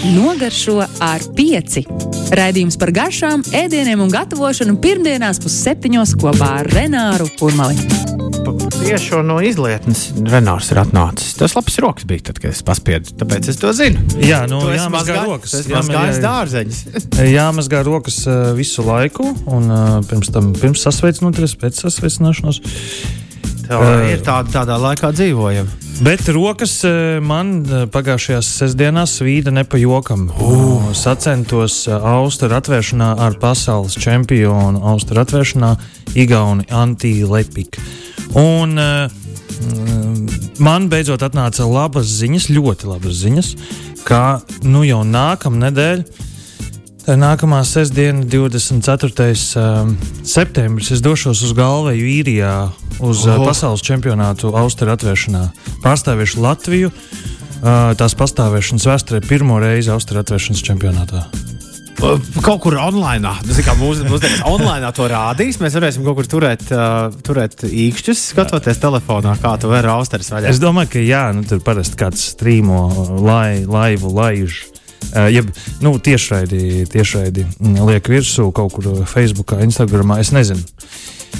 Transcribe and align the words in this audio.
Nogaršo 0.00 0.78
ar 1.04 1.20
pieci. 1.36 1.82
Raidījums 2.32 2.78
par 2.80 2.88
garšām, 2.96 3.42
ēdieniem 3.52 4.00
un 4.00 4.08
gatavošanu 4.12 4.78
pirmdienās 4.80 5.40
pusseptiņos 5.44 6.14
kopā 6.22 6.48
ar 6.62 6.70
Renāru 6.72 7.26
Kurmali. 7.36 7.76
Tieši 8.80 9.20
no 9.28 9.36
izlietnes 9.44 10.06
Renārs 10.24 10.70
ir 10.72 10.80
atnācis. 10.80 11.34
Tas 11.36 11.52
labs 11.52 11.76
rokas 11.84 12.08
bija, 12.08 12.24
tad, 12.30 12.40
kad 12.40 12.54
es 12.54 12.62
paspiedu. 12.64 13.12
Tāpēc 13.20 13.50
es 13.52 13.60
to 13.60 13.74
zinu. 13.76 14.00
Jā, 14.24 14.46
nu, 14.48 14.62
jāmazgā 14.72 15.18
mazgā- 15.18 15.24
rokas. 15.28 15.52
tu 15.52 15.60
esi 15.60 15.74
mazgājis 15.76 16.22
dārzeņus. 16.24 16.82
jāmazgā 17.36 17.84
rokas 17.84 18.22
uh, 18.24 18.40
visu 18.56 18.86
laiku, 18.88 19.28
un 19.52 19.68
uh, 19.68 19.98
pirms 20.08 20.32
tam 20.32 20.54
pirms 20.56 20.86
sasveicinoties, 20.88 21.58
pēc 21.60 21.84
sasveicināšanās. 21.84 22.64
Tā 23.70 23.78
Eh. 23.78 24.12
ir 24.16 24.22
tāda, 24.26 24.50
tādā 24.50 24.74
laikā 24.82 25.12
dzīvojam. 25.14 25.68
Bet 26.02 26.26
rokas 26.34 26.72
uh, 26.88 27.20
man 27.22 27.60
uh, 27.62 27.84
pagājušajā 27.86 28.40
sestdienās 28.42 29.12
svīda 29.20 29.52
ne 29.54 29.62
pa 29.62 29.78
jokam. 29.78 30.26
Uh. 30.42 30.88
Sacentos 30.96 31.84
uh, 31.86 32.00
austeru 32.02 32.56
atvēršanā 32.58 33.12
ar 33.20 33.36
pasaules 33.38 33.94
čempionu 33.94 34.82
austeru 34.90 35.22
atvēršanā 35.22 35.70
Igauni 36.18 36.66
Antīlepiku. 36.66 37.84
Un 38.40 38.74
uh, 38.74 39.06
mm, 39.60 40.58
man 40.58 40.88
beidzot 40.90 41.22
atnāca 41.22 41.68
labas 41.70 42.10
ziņas, 42.10 42.50
ļoti 42.50 42.90
labas 42.90 43.22
ziņas, 43.22 43.52
ka 44.02 44.40
nu 44.66 44.82
jau. 44.88 45.04
Tā 45.14 45.28
ir 45.94 46.04
nākamā 47.06 47.62
sestdiena, 47.64 48.24
24. 48.28 49.32
Um, 49.56 49.96
septembris. 50.26 50.90
Es 50.94 51.02
došos 51.04 51.42
uz 51.46 51.52
Galveju 51.56 52.06
īrijā 52.06 52.54
uz 53.00 53.24
oh. 53.26 53.44
Pasaules 53.46 53.84
čempionātu 53.86 54.52
Austrijas 54.56 55.00
atvēršanā. 55.00 55.44
Pārstāvēšu 55.84 56.42
Latviju. 56.44 56.90
Uh, 57.60 57.92
tās 58.00 58.16
pastāvēšanas 58.16 58.88
vēsturē 58.88 59.20
pirmo 59.26 59.60
reizi 59.60 59.92
Austrijas 59.92 60.28
atvēršanas 60.28 60.64
čempionātā. 60.64 61.28
Kaut 62.00 62.62
kur 62.64 62.78
online, 62.80 63.28
kā 63.60 63.74
mūsu 63.76 64.06
mūsdienās 64.08 64.40
online 64.48 64.88
to 64.96 65.04
rādīs, 65.10 65.58
mēs 65.60 65.76
varēsim 65.76 66.06
kaut 66.06 66.16
kur 66.16 66.30
turēt, 66.32 66.64
uh, 66.72 67.12
turēt 67.26 67.66
īkšķus, 67.68 68.22
skatoties 68.32 68.80
telefonā, 68.80 69.34
kā 69.42 69.52
tu 69.60 69.68
vari 69.68 69.90
austeres 69.92 70.32
vaļā. 70.32 70.54
Es 70.54 70.62
domāju, 70.62 70.94
ka 70.94 71.04
jā, 71.04 71.26
nu, 71.36 71.44
tur 71.44 71.60
parasti 71.64 72.00
kāds 72.00 72.24
strīmo 72.32 72.86
lai, 73.20 73.66
laivu 73.68 74.14
laiž. 74.16 74.62
Uh, 75.10 75.26
jeb, 75.32 75.48
nu, 75.82 75.94
tiešraidi, 75.98 76.84
tiešraidi 76.92 77.46
mm, 77.46 77.80
liek 77.88 78.10
virsū 78.12 78.50
kaut 78.54 78.76
kur 78.76 78.92
Facebook, 79.08 79.56
Instagram. 79.58 80.14
Es 80.20 80.30
nezinu. 80.34 80.62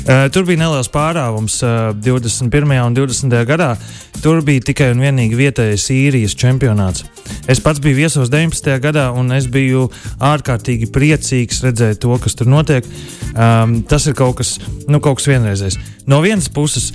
Uh, 0.00 0.30
tur 0.32 0.46
bija 0.48 0.62
neliels 0.62 0.88
pārāvums 0.90 1.58
uh, 1.66 1.90
21. 1.92 2.72
un 2.86 2.96
20. 2.96 3.34
gadā. 3.48 3.74
Tur 4.20 4.40
bija 4.44 4.62
tikai 4.70 4.90
un 4.94 5.02
vienīgi 5.04 5.36
vietējais 5.38 5.86
īrijas 5.94 6.36
čempionāts. 6.40 7.04
Es 7.50 7.60
pats 7.62 7.80
biju 7.82 7.98
viesos 8.02 8.30
19. 8.32 8.74
gadā, 8.82 9.08
un 9.16 9.32
es 9.36 9.48
biju 9.50 9.86
ārkārtīgi 10.24 10.90
priecīgs 10.92 11.62
redzēt 11.64 12.02
to, 12.04 12.12
kas 12.20 12.36
tur 12.36 12.50
notiek. 12.50 12.86
Um, 13.32 13.80
tas 13.88 14.08
ir 14.10 14.16
kaut 14.18 14.40
kas, 14.40 14.56
nu, 14.88 15.00
kaut 15.04 15.20
kas 15.20 15.30
vienreizējs. 15.30 15.78
No 16.10 16.20
vienas 16.24 16.50
puses, 16.52 16.90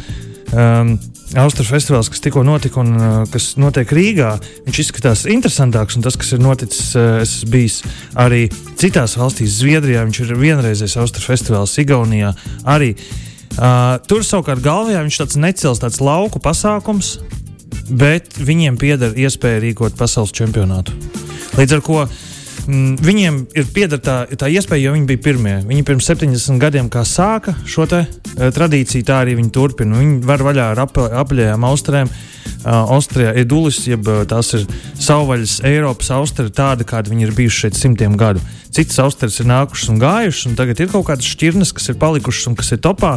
um, 0.53 0.95
Austrijas 1.33 1.71
festivāls, 1.73 2.09
kas 2.11 2.21
tikko 2.21 2.43
notika 2.45 2.79
un 2.83 2.91
uh, 2.95 3.13
kas 3.31 3.55
notiek 3.57 3.89
Rīgā, 3.97 4.35
viņš 4.67 4.81
izskatās 4.83 5.23
interesantāks. 5.25 5.97
Un 5.97 6.05
tas, 6.05 6.17
kas 6.21 6.35
ir 6.35 6.43
noticis, 6.43 6.91
uh, 6.93 7.17
es 7.23 7.39
esmu 7.39 7.51
bijis 7.55 7.79
arī 8.21 8.43
citās 8.77 9.17
valstīs, 9.17 9.57
Zviedrijā, 9.57 10.05
viņš 10.05 10.21
ir 10.21 10.35
vienreizējs 10.37 10.97
Austrijas 11.01 11.31
festivāls, 11.31 11.73
Igaunijā 11.81 12.35
arī. 12.69 12.93
Uh, 13.55 13.97
tur 14.05 14.21
savukārt 14.27 14.61
galvā 14.63 15.01
viņš 15.01 15.19
tāds 15.23 15.39
necils, 15.41 15.81
tāds 15.81 16.01
lauku 16.03 16.41
pasākums, 16.43 17.15
bet 17.89 18.37
viņiem 18.37 18.77
pieder 18.77 19.17
iespēja 19.17 19.63
rīkot 19.65 19.97
pasaules 19.97 20.33
čempionātu. 20.35 20.93
Līdz 21.55 21.77
ar 21.77 21.83
to 21.85 22.01
mm, 22.67 22.95
viņiem 23.05 23.39
ir 23.57 23.67
pieder 23.73 24.01
tā, 24.03 24.17
tā 24.37 24.49
iespēja, 24.51 24.87
jo 24.87 24.95
viņi 24.95 25.09
bija 25.09 25.23
pirmie. 25.27 25.55
Viņi 25.67 25.85
pirms 25.87 26.09
70 26.11 26.61
gadiem 26.61 26.89
sāka 27.05 27.55
šo 27.65 27.87
te, 27.89 28.05
eh, 28.05 28.51
tradīciju, 28.51 29.05
tā 29.05 29.21
arī 29.23 29.35
viņi 29.39 29.51
turpina. 29.51 29.99
Viņi 30.01 30.21
var 30.25 30.43
vaļā 30.45 30.71
ar 30.73 30.83
ap, 30.85 30.97
apaļajām 30.97 31.69
austrēm. 31.71 32.09
Uh, 32.65 32.95
Austrijā 32.95 33.29
ir 33.37 33.45
dulis, 33.45 33.77
jeb 33.85 34.07
uh, 34.09 34.23
tās 34.25 34.47
ir 34.57 34.63
savvaļas 34.97 35.59
Eiropas 35.69 36.09
austrija, 36.15 36.49
tāda 36.49 36.85
kāda 36.87 37.11
viņi 37.11 37.27
ir 37.27 37.33
bijuši 37.37 37.59
šeit 37.61 37.77
simtiem 37.77 38.15
gadu. 38.17 38.41
Citas 38.73 38.97
austrijas 39.03 39.37
ir 39.39 39.47
nākušas 39.51 39.91
un 39.93 39.99
gājušas, 40.01 40.47
un 40.49 40.57
tagad 40.57 40.81
ir 40.81 40.89
kaut 40.89 41.05
kādas 41.07 41.29
šķirnes, 41.29 41.73
kas 41.77 41.91
ir 41.93 41.99
palikušas 42.01 42.49
un 42.49 42.57
kas 42.57 42.73
ir 42.73 42.81
topā, 42.81 43.13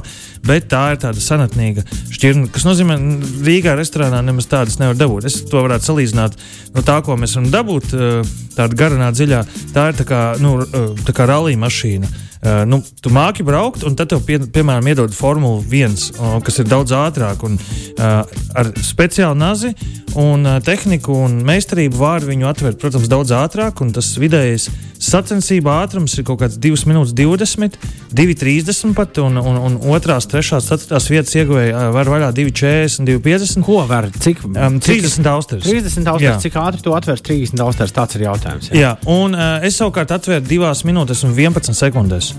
bet 0.48 0.68
tā 0.72 0.82
ir 0.94 1.02
tāda 1.04 1.22
senatnīga 1.22 1.84
šķirne, 2.14 2.48
kas 2.54 2.66
nozīmē, 2.66 2.98
ka 2.98 3.46
Rīgā 3.46 3.74
restorānā 3.78 4.22
nemaz 4.24 4.48
tādas 4.50 4.78
nevar 4.80 4.98
dabūt. 4.98 5.28
Es 5.28 5.42
to 5.48 5.62
varētu 5.64 5.90
salīdzināt 5.90 6.38
no 6.74 6.84
tā, 6.86 7.00
ko 7.04 7.18
mēs 7.20 7.36
varam 7.38 7.50
dabūt, 7.52 7.92
uh, 7.94 8.32
tāda 8.56 8.78
garanā 8.78 9.12
dziļā. 9.14 9.42
Tā 9.74 9.90
ir 9.92 10.00
tā 10.00 10.08
kā, 10.08 10.22
nu, 10.42 10.56
uh, 10.64 10.88
tā 11.06 11.14
kā 11.16 11.28
rallija 11.28 11.60
mašīna. 11.60 12.10
Uh, 12.38 12.62
nu, 12.70 12.78
tu 13.02 13.10
māki 13.10 13.42
braukt, 13.42 13.82
un 13.82 13.96
tad 13.98 14.12
tev, 14.12 14.22
pie, 14.26 14.38
piemēram, 14.38 14.86
iedod 14.92 15.14
Formuli 15.14 15.64
1, 15.82 15.96
uh, 16.14 16.36
kas 16.46 16.60
ir 16.62 16.68
daudz 16.70 16.94
ātrāk. 16.94 17.42
Un, 17.46 17.56
uh, 17.58 18.20
ar 18.58 18.70
speciālu 18.78 19.38
nazi 19.38 19.72
un 20.18 20.46
uh, 20.46 20.60
tehniku 20.62 21.16
un 21.26 21.40
meistarību 21.46 21.98
var 21.98 22.26
viņu 22.26 22.46
atvērt, 22.46 22.78
protams, 22.78 23.10
daudz 23.10 23.34
ātrāk. 23.34 23.82
Tas 23.94 24.12
vidējais 24.22 24.68
sacensību 25.02 25.70
ātrums 25.72 26.14
ir 26.18 26.26
kaut 26.28 26.44
kāds 26.44 26.58
2 26.62 26.86
minūtes 26.90 27.14
20, 27.18 27.78
2,30 28.14 28.94
pat, 28.98 29.18
un, 29.22 29.38
un, 29.42 29.58
un 29.68 29.78
otrās, 29.94 30.26
trešās, 30.38 30.68
ceturtās 30.70 31.08
vietas 31.10 31.34
ieguvēja 31.38 31.88
var 31.94 32.10
vaļā 32.12 32.30
2,40, 32.36 33.08
2,50. 33.08 33.66
Ko 33.66 33.82
var? 33.88 34.08
Cik? 34.14 34.44
Um, 34.46 34.78
30 34.82 35.26
austeres. 35.32 35.66
30 35.66 36.06
Jā. 36.06 36.14
austeres. 36.14 36.44
Cik 36.44 36.58
ātri 36.62 36.84
tu 36.84 36.94
atvērs 36.96 37.24
30 37.26 37.64
austeres? 37.64 37.94
Tāds 37.96 38.18
ir 38.18 38.26
jautājums. 38.28 38.70
Jā, 38.76 38.94
un 39.10 39.34
uh, 39.36 39.58
es 39.66 39.78
savukārt 39.80 40.14
atvēru 40.14 40.46
2 40.46 40.88
minūtes 40.88 41.24
un 41.26 41.34
11 41.34 41.78
sekundēs. 41.78 42.32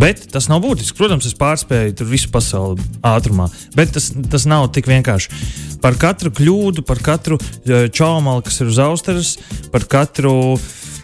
Bet 0.00 0.24
tas 0.32 0.48
nav 0.50 0.64
būtiski. 0.64 0.96
Protams, 0.98 1.28
es 1.28 1.36
pārspēju 1.38 2.08
visu 2.08 2.30
pasauli 2.34 2.82
ātrumā, 3.06 3.46
bet 3.78 3.92
tas, 3.94 4.10
tas 4.32 4.48
nav 4.50 4.70
tik 4.74 4.88
vienkārši. 4.90 5.44
Par 5.84 5.98
katru 6.00 6.32
kļūdu, 6.34 6.82
par 6.88 7.02
katru 7.04 7.38
čaumalu, 7.64 8.42
kas 8.46 8.62
ir 8.64 8.72
uz 8.72 8.80
austeres, 8.82 9.36
par 9.74 9.86
katru. 9.90 10.56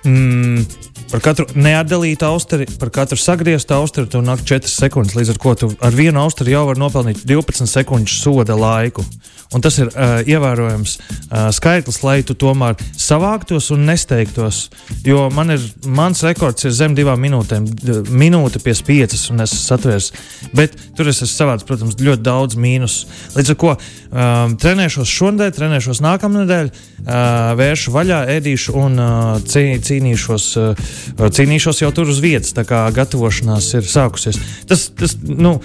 Mm, 0.09 0.65
Par 1.10 1.22
katru 1.25 1.47
neatdalītu 1.59 2.22
austeri, 2.22 2.69
par 2.78 2.93
katru 2.94 3.19
sagrieztu 3.19 3.75
austeri, 3.75 4.06
tu 4.10 4.21
nāk 4.22 4.44
4 4.47 4.71
sekundes. 4.71 5.16
Līdz 5.19 5.32
ar 5.32 5.41
to 5.43 5.54
tu 5.59 5.69
ar 5.82 5.97
vienu 5.97 6.22
austeri 6.22 6.54
jau 6.54 6.62
vari 6.69 6.78
nopelnīt 6.78 7.25
12 7.26 7.66
sekundžu 7.66 8.15
soda 8.15 8.54
laiku. 8.54 9.03
Un 9.50 9.65
tas 9.65 9.75
ir 9.82 9.88
uh, 9.91 10.21
ievērojams 10.22 10.93
uh, 10.94 11.48
skaitlis, 11.50 11.98
lai 12.06 12.21
tu 12.22 12.37
tomēr 12.38 12.76
savāktos 12.94 13.72
un 13.75 13.82
nesteigtos. 13.88 14.69
Jo 15.03 15.25
man 15.34 15.50
ir, 15.56 15.65
mans 15.91 16.22
rekords 16.22 16.69
ir 16.69 16.76
zem 16.76 16.94
divām 16.94 17.19
minūtēm, 17.19 17.66
minūte 18.15 18.62
pie 18.62 18.77
piecas, 18.87 19.27
un 19.34 19.42
es 19.42 19.56
esmu 19.56 19.81
atvērs. 19.81 20.12
Bet 20.54 20.78
tur 20.94 21.10
es 21.10 21.19
esmu 21.25 21.32
savāds, 21.32 21.66
protams, 21.66 21.98
ļoti 21.98 22.22
daudz 22.22 22.54
mīnus. 22.54 23.00
Līdz 23.34 23.56
ar 23.56 23.59
to 23.59 23.75
um, 24.10 24.56
trenēšos 24.60 25.10
šonadēļ, 25.16 25.53
trenēšos 25.56 26.03
nākamnedēļ, 26.04 26.71
uh, 26.71 27.12
vēršu 27.60 27.94
vaļā, 27.94 28.22
ēdīšu 28.37 28.76
un 28.81 28.98
uh, 29.00 29.37
cī, 29.43 29.65
cīnīšos, 29.87 30.48
uh, 30.60 30.91
cīnīšos 31.38 31.84
jau 31.84 31.93
tur 31.97 32.10
uz 32.12 32.22
vietas. 32.22 32.54
Tā 32.56 32.66
kā 32.69 32.87
gatavošanās 32.94 33.72
ir 33.78 33.87
sākusies. 33.88 34.41
Tas, 34.71 34.91
tas, 34.97 35.16
nu, 35.22 35.59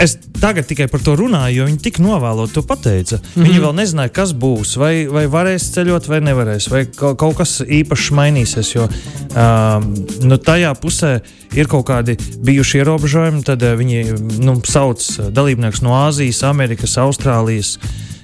Es 0.00 0.16
tagad 0.40 0.64
tikai 0.64 0.86
par 0.88 1.02
to 1.04 1.12
runāju, 1.18 1.58
jo 1.58 1.64
viņi 1.68 1.80
tik 1.84 1.98
novēlot 2.00 2.54
to 2.56 2.62
pateica. 2.64 3.18
Mm 3.18 3.26
-hmm. 3.34 3.46
Viņi 3.46 3.60
vēl 3.60 3.74
nezināja, 3.76 4.12
kas 4.16 4.32
būs, 4.32 4.76
vai, 4.80 5.06
vai 5.06 5.26
varēs 5.26 5.68
ceļot, 5.74 6.08
vai 6.08 6.20
nevarēs, 6.20 6.70
vai 6.70 6.86
kaut, 6.96 7.36
kas 7.36 7.60
īpašs 7.60 8.10
mainīsies. 8.16 8.74
Jo 8.74 8.88
um, 8.88 9.94
nu, 10.22 10.38
tajā 10.38 10.72
pusē 10.74 11.20
ir 11.52 11.68
kaut 11.68 11.86
kādi 11.86 12.16
bijuši 12.16 12.78
ierobežojumi, 12.78 13.42
tad 13.42 13.62
uh, 13.62 13.76
viņi 13.76 14.04
nu, 14.40 14.60
sauc 14.64 15.04
uh, 15.18 15.28
dalībniekus 15.28 15.82
no 15.82 15.92
Āzijas, 16.08 16.42
Amerikas, 16.48 16.96
Austrālijas. 16.96 17.78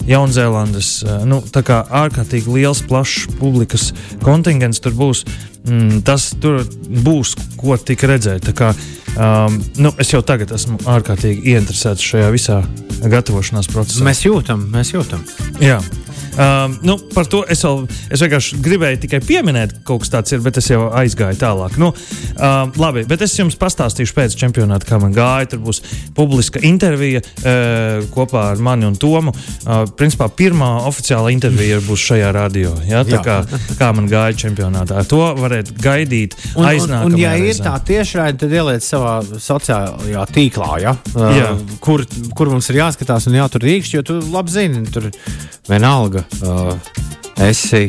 Jaunzēlandes. 0.07 0.91
Nu, 1.29 1.41
tā 1.53 1.63
kā 1.67 1.81
ārkārtīgi 2.05 2.53
liels, 2.59 2.83
plašs 2.87 3.27
publikas 3.41 3.91
kontingents 4.25 4.83
tur 4.83 4.97
būs. 4.97 5.25
Mm, 5.67 6.03
tas 6.07 6.29
tur 6.39 6.63
būs, 7.03 7.35
ko 7.59 7.75
tik 7.75 8.07
redzēt. 8.07 8.47
Tā 8.47 8.55
Kā, 8.57 8.71
um, 9.19 9.59
nu, 9.83 9.91
es 9.99 10.13
jau 10.15 10.23
tagad 10.23 10.55
esmu 10.55 10.79
ārkārtīgi 10.87 11.51
ieinteresēts 11.53 12.07
šajā 12.07 12.31
visā 12.35 12.61
gatavošanās 13.03 13.71
procesā. 13.73 14.07
Mēs 14.07 14.23
jūtam, 14.29 14.69
mēs 14.73 14.95
jūtam. 14.95 15.27
Jā. 15.63 15.81
Um, 16.37 16.75
nu, 16.85 16.99
par 17.15 17.25
to 17.33 17.41
es, 17.49 17.63
vēl, 17.65 17.87
es 18.13 18.21
vienkārši 18.21 18.59
gribēju 18.61 18.99
tikai 19.07 19.21
pieminēt, 19.25 19.73
ka 19.79 19.85
kaut 19.89 20.03
kas 20.05 20.11
tāds 20.13 20.35
ir, 20.37 20.43
bet 20.45 20.59
es 20.61 20.67
jau 20.69 20.83
aizgāju 20.93 21.39
tālāk. 21.41 21.79
Nu, 21.81 21.93
um, 22.37 22.73
labi, 22.77 23.07
bet 23.09 23.23
es 23.25 23.33
jums 23.39 23.57
pastāstīšu 23.57 24.13
pēc 24.17 24.37
čempionāta, 24.37 24.85
kā 24.89 24.99
man 25.01 25.15
gāja. 25.17 25.49
Tur 25.55 25.63
būs 25.65 25.81
publiska 26.17 26.61
intervija 26.67 27.23
uh, 27.25 28.05
kopā 28.13 28.51
ar 28.53 28.61
mani 28.61 28.85
un 28.89 28.99
Tomu. 29.01 29.33
Uh, 29.33 29.87
principā 29.97 30.29
pirmā 30.29 30.69
oficiāla 30.91 31.33
intervija 31.33 31.81
būs 31.87 32.05
šajā 32.11 32.35
radio. 32.37 32.75
Ja? 32.85 33.01
Tā 33.09 33.17
Jā. 33.17 33.23
kā, 33.25 33.39
kā 33.81 33.91
man 33.97 34.11
gāja 34.13 34.37
čempionātā. 34.45 35.01
To 35.09 35.23
varētu 35.41 35.79
gaidīt 35.81 36.37
Un, 36.57 36.67
un, 36.69 36.95
un 37.09 37.17
ja 37.21 37.33
ir 37.39 37.49
reizē. 37.49 37.65
tā 37.65 37.75
tiešraide, 37.89 38.39
tad 38.45 38.53
ieliec 38.53 38.85
savā 38.85 39.17
sociālajā 39.25 40.27
tīklā, 40.37 40.71
ja? 40.85 40.93
Jā. 41.17 41.51
uh, 41.57 41.77
kur, 41.81 42.05
kur 42.37 42.53
mums 42.53 42.69
ir 42.73 42.83
jāskatās 42.83 43.29
un 43.31 43.41
jātur 43.41 43.65
rīkšķi, 43.65 43.97
jo 43.99 44.05
tu 44.13 44.21
labi 44.33 44.53
zini, 44.53 44.85
tur 44.93 45.09
vienalga 45.71 46.26
uh, 46.45 46.73
esi 47.47 47.89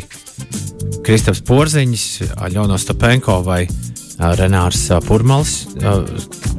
Kristaps 1.05 1.41
Porziņš, 1.47 2.05
Aļona 2.47 2.77
Stopenko 2.81 3.39
vai 3.45 3.63
uh, 3.67 4.31
Renārs 4.39 4.87
uh, 4.91 5.01
Purmals. 5.05 5.63
Uh, 5.79 6.03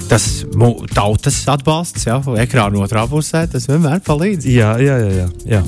tas 0.08 0.28
mu, 0.56 0.72
tautas 0.94 1.42
atbalsts, 1.52 2.08
jau 2.08 2.20
ekrāna 2.40 2.80
otrā 2.84 3.04
pusē, 3.10 3.44
tas 3.50 3.68
vienmēr 3.68 4.00
palīdz. 4.06 4.48
Jā, 4.48 4.74
jā, 4.82 4.98
jā. 5.04 5.10
jā, 5.22 5.28
jā. 5.58 5.62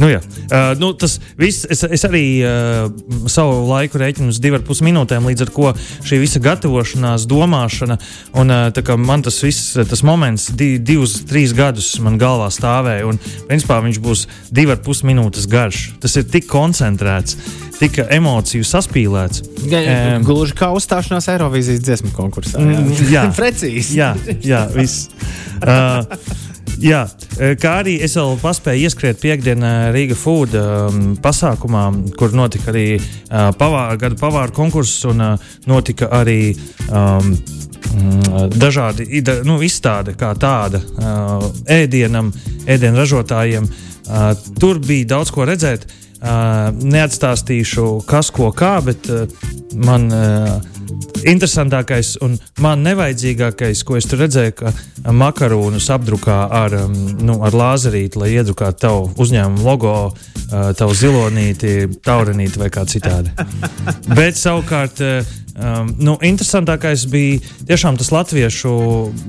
Nu, 0.00 0.08
jā. 0.10 0.20
uh, 0.20 0.72
nu, 0.80 0.90
tas 0.98 1.16
viss, 1.40 1.64
es, 1.72 1.82
es 1.82 2.04
arī 2.08 2.24
uh, 2.44 2.90
savu 3.32 3.62
laiku 3.70 4.00
rēķinu 4.00 4.32
uz 4.32 4.40
divām 4.42 4.64
pus 4.66 4.82
minūtēm, 4.84 5.28
līdz 5.30 5.46
ar 5.46 5.52
to 5.54 5.72
šī 6.06 6.20
visa 6.20 6.42
gatavošanās, 6.44 7.26
domāšana, 7.30 7.98
un 8.36 8.52
uh, 8.52 8.92
man 9.00 9.24
tas 9.26 9.40
viss, 9.44 9.74
tas 9.76 10.04
moments, 10.06 10.50
di, 10.56 10.76
divus, 10.78 11.18
trīs 11.28 11.54
gadus 11.56 11.94
man 12.04 12.20
galvā 12.20 12.50
stāvēja, 12.52 13.06
un 13.08 13.20
principā 13.48 13.80
viņš 13.84 14.02
būs 14.04 14.26
divas 14.54 14.82
pus 14.84 15.02
minūtes 15.06 15.48
garš. 15.50 15.86
Tas 16.02 16.16
ir 16.18 16.28
tik 16.30 16.50
koncentrēts. 16.50 17.38
Tik 17.76 17.98
emociju 18.08 18.64
saspīlēts. 18.64 19.42
Ja, 19.68 19.82
um, 20.16 20.22
gluži 20.24 20.54
kā 20.56 20.70
uzstāšanās 20.72 21.28
Eirovīzijas 21.34 21.82
dziesmu 21.84 22.14
konkursā. 22.16 22.62
Jā, 22.64 22.86
jā 23.12 23.24
precīzi. 23.36 23.98
Jā, 23.98 24.14
jā 24.40 24.62
viss. 24.72 25.10
Uh, 25.60 26.08
Jā, 26.76 27.06
e, 27.40 27.54
kā 27.56 27.78
arī 27.80 27.94
es 28.04 28.16
vēl 28.18 28.34
paspēju 28.42 28.84
ieskriet 28.84 29.20
piekdienā 29.22 29.72
Rīga 29.94 30.16
Food 30.18 30.56
um, 30.60 31.14
pasākumā, 31.22 31.84
kur 32.20 32.34
notika 32.36 32.68
arī 32.72 32.98
uh, 32.98 33.48
pavāra, 33.56 33.96
gada 34.00 34.18
pavāra 34.20 34.52
konkurss 34.52 35.06
un 35.08 35.24
uh, 35.24 35.46
notika 35.70 36.10
arī 36.18 36.52
um, 36.90 37.32
dažādi 38.52 39.22
nu, 39.46 39.56
izstāde 39.64 40.12
kā 40.20 40.34
tāda 40.36 40.82
uh, 40.82 41.46
ēdienam, 41.72 42.28
ēdienu 42.68 43.00
ražotājiem. 43.00 43.68
Uh, 44.06 44.32
tur 44.60 44.82
bija 44.84 45.14
daudz 45.16 45.32
ko 45.32 45.48
redzēt. 45.48 45.88
Uh, 45.88 45.96
neatstāstīšu, 46.76 48.02
kas 48.08 48.30
ko 48.34 48.50
kā, 48.56 48.78
bet 48.84 49.08
man 49.76 50.08
interesantākais 51.26 52.16
un 52.24 52.36
man 52.62 52.84
nevajadzīgākais, 52.86 53.82
ko 53.86 53.96
es 53.98 54.08
tur 54.08 54.22
redzēju, 54.24 54.54
ka 54.60 54.72
makarūnus 55.16 55.88
apdrukā 55.94 56.38
ar, 56.60 56.76
um, 56.84 56.94
nu, 57.22 57.40
ar 57.46 57.56
lāzerīti, 57.56 58.20
lai 58.20 58.32
iedrukātu 58.36 58.86
tavu 58.86 59.08
uzņēmumu 59.24 59.66
logo, 59.66 59.96
uh, 60.10 60.70
tavu 60.78 60.94
zilonīti, 60.98 62.00
taurenīti 62.06 62.62
vai 62.62 62.70
kā 62.74 62.86
citādi. 62.88 63.34
Bet 64.18 64.38
savukārt. 64.40 65.02
Um, 65.56 65.88
nu, 65.96 66.18
interesantākais 66.20 67.06
bija 67.08 67.38
tiešām 67.64 67.96
tas 67.96 68.10
latviešu 68.12 68.72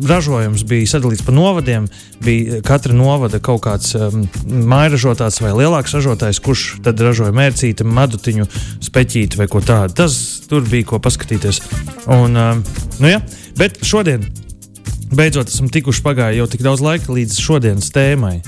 ražojums, 0.09 0.65
bija 0.67 0.89
sadalīts 0.91 1.23
pa 1.23 1.31
novadiem. 1.31 1.87
Bija 2.23 2.59
katra 2.67 2.91
novada 2.97 3.39
kaut 3.39 3.61
kāds 3.63 3.93
um, 3.95 4.25
mairažotājs 4.67 5.39
vai 5.39 5.53
lielāks 5.55 5.95
ražotājs, 5.95 6.41
kurš 6.43 6.65
tad 6.83 6.99
ražoja 6.99 7.31
mērcīti, 7.31 7.87
madutiņu, 7.87 8.49
speķīti 8.89 9.39
vai 9.39 9.47
ko 9.51 9.63
tādu. 9.63 9.95
Tas 10.01 10.19
tur 10.51 10.67
bija 10.67 10.91
ko 10.91 10.99
paskatīties. 10.99 11.61
Un, 12.11 12.35
um, 12.35 12.63
nu, 12.99 13.07
ja, 13.07 13.23
bet 13.55 13.79
šodien, 13.87 14.27
beidzot, 15.15 15.47
esam 15.47 15.71
tikuši 15.71 16.03
pagājuši 16.03 16.41
jau 16.43 16.51
tik 16.51 16.67
daudz 16.67 16.83
laika 16.83 17.15
līdz 17.15 17.39
šodienas 17.39 17.93
tēmai. 17.95 18.41